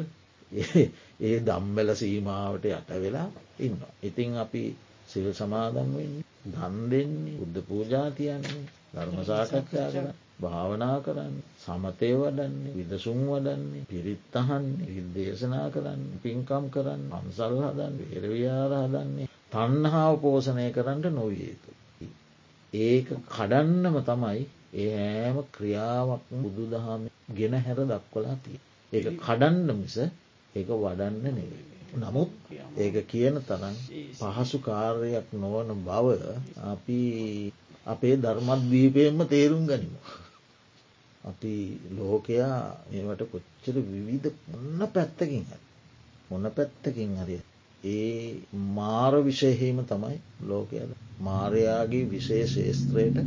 [1.21, 3.77] ඒ දම්බල සීමාවට යට වෙලා ඉන්න.
[4.03, 4.63] ඉතිං අපි
[5.07, 6.13] සිල් සමාදන්වෙන්
[6.47, 15.67] දන් දෙන්නේ බුද්ධ පූජාතියන්නේ ධර්ම සාකච්ඡා කර භාවනා කරන්න සමතය වඩන්නේ විදසුම් වඩන්නේ පිරිත්තහන්නේ විදේශනා
[15.69, 21.71] කරන්න පින්කම් කරන්න අන්සල් හදන් වේරවියාර හදන්නේ තන්හාාව පෝෂණය කරන්නට නොවියයුතු.
[22.73, 24.41] ඒක කඩන්නම තමයි
[24.75, 28.59] ඒ හෑම ක්‍රියාවක් බුදු දහම ගෙන හැර දක්වලා තිය.
[28.91, 29.95] ඒක කඩන්න මිස
[30.53, 31.74] ඒක වඩන්න නෙවේ.
[31.95, 32.31] නමුත්
[32.77, 33.75] ඒක කියන තරම්
[34.13, 36.07] පහසු කාර්යයක් නොවන බව
[36.65, 36.99] අපි
[37.85, 39.99] අපේ ධර්මත්දීපයෙන්ම තේරුම් ගනිමු.
[41.23, 41.53] අපි
[41.91, 42.57] ලෝකයා
[42.89, 45.51] මේවට කොච්චර විවිධ ඔන්න පැත්තකින් හ.
[46.29, 47.41] මොන පැත්තකින් හරිය.
[47.87, 50.91] ඒ මාර විශයහෙම තමයි ලෝකයද.
[51.19, 53.17] මාරයාගේ විශේෂේස්ත්‍රයට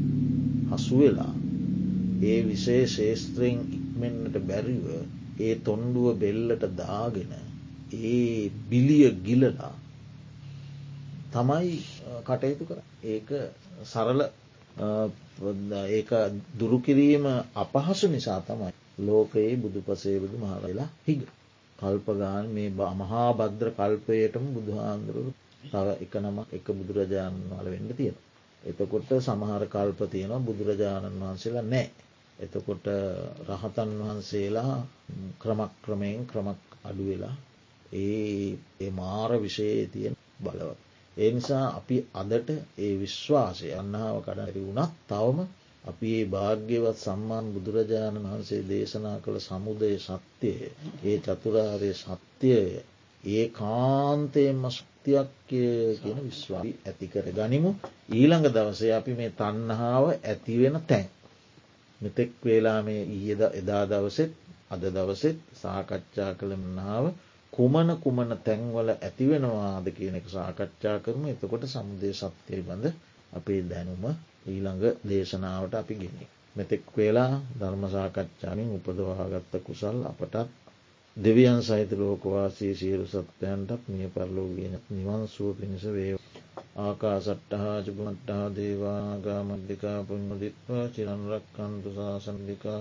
[0.73, 1.35] හසුවෙලා
[2.23, 4.87] ඒ විශේ ශේස්ත්‍රයෙන් ඉක්මෙන්න්නට බැරිව
[5.41, 7.33] ඒ තොන්ඩුව බෙල්ලට දාගෙන
[7.91, 9.73] ඒ බිලිය ගිලලා
[11.31, 11.79] තමයි
[12.25, 13.29] කටයුතු කර ඒක
[13.85, 14.21] සරල
[15.87, 16.03] ඒ
[16.55, 17.25] දුරුකිරීම
[17.55, 21.21] අපහසු නිසා තමයි ලෝකයේ බුදු පසේබුදු මහරලා හිග
[21.79, 25.23] කල්පගාන මේ මහා භද්‍ර කල්පයටම බුදුහාන්දුරු
[25.63, 28.17] තව එක නමක් එක බුදුරජාණන් වල වෙන්න තියෙන.
[28.63, 31.87] එතකොට සමහර කල්ප තියෙනවා බුදුරජාණන් වහන්සේලා නෑ.
[32.39, 32.87] එතකොට
[33.49, 34.75] රහතන් වහන්සේලා
[35.39, 37.35] ක්‍රමක්‍රමයෙන් ක්‍රමක් අඩුවෙලා
[37.93, 40.79] ඒ මාර විෂයේ තියෙන බලවත්.
[41.17, 45.39] ඒ නිසා අපි අදට ඒ විශ්වාසය අන්නාව කඩරි වුණත් තවම
[45.85, 50.61] අපි ඒ භාග්‍යවත් සම්මාන් බුදුරජාණන් වහන්සේ දේශනා කළ සමුදය සත්‍යය
[51.05, 52.69] ඒ චතුරාරය සත්‍යය
[53.25, 57.71] ඒ කාන්තයෙන්ම ශක්තියක් කියන විශ්වාී ඇතිකර ගනිමු
[58.13, 61.07] ඊළඟ දවසේ අපි මේ තන්නහාාව ඇතිවෙන තැන්.
[62.01, 64.33] මෙතෙක් වේලා මේ ඊයද එදා දවසෙත්
[64.71, 67.05] අද දවසෙත් සාකච්ඡා කළ මනාව
[67.59, 72.87] කුමන කුමන තැන්වල ඇතිවෙනවාද කියන එක සාකච්ඡා කරම එතකොට සමුදේ සත්‍යය බඳ
[73.33, 74.05] අපේ දැනුම
[74.47, 76.25] ඊළඟ දේශනාවට අපි ගෙනෙ.
[76.57, 80.37] මෙතෙක් වෙලා ධර්ම සාකච්ඡාමින් උපදවාගත්ත කුසල් අපටත්
[81.17, 86.15] දෙවියන් සහිත ලෝකවාසී සියලු සත්වයන්ටත් මිය පරලෝගෙන නිවන් සුව පිණිස වේ.
[86.79, 92.81] ආකා සට්ටහා චුපමට්ටහා දේවාගා මද්දිකා පුුණ්මදිත්වා චිරන්රක්කන්තු ශාසනදිකා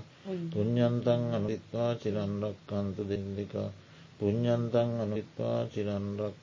[0.51, 3.69] පුഞ්ඥන්තන් අනුදිත්වා චිරන්රක්කන්තු දෙන්දිකා
[4.19, 6.35] පුഞ්ඥන්තන් අනුත්වා චිරන්රක්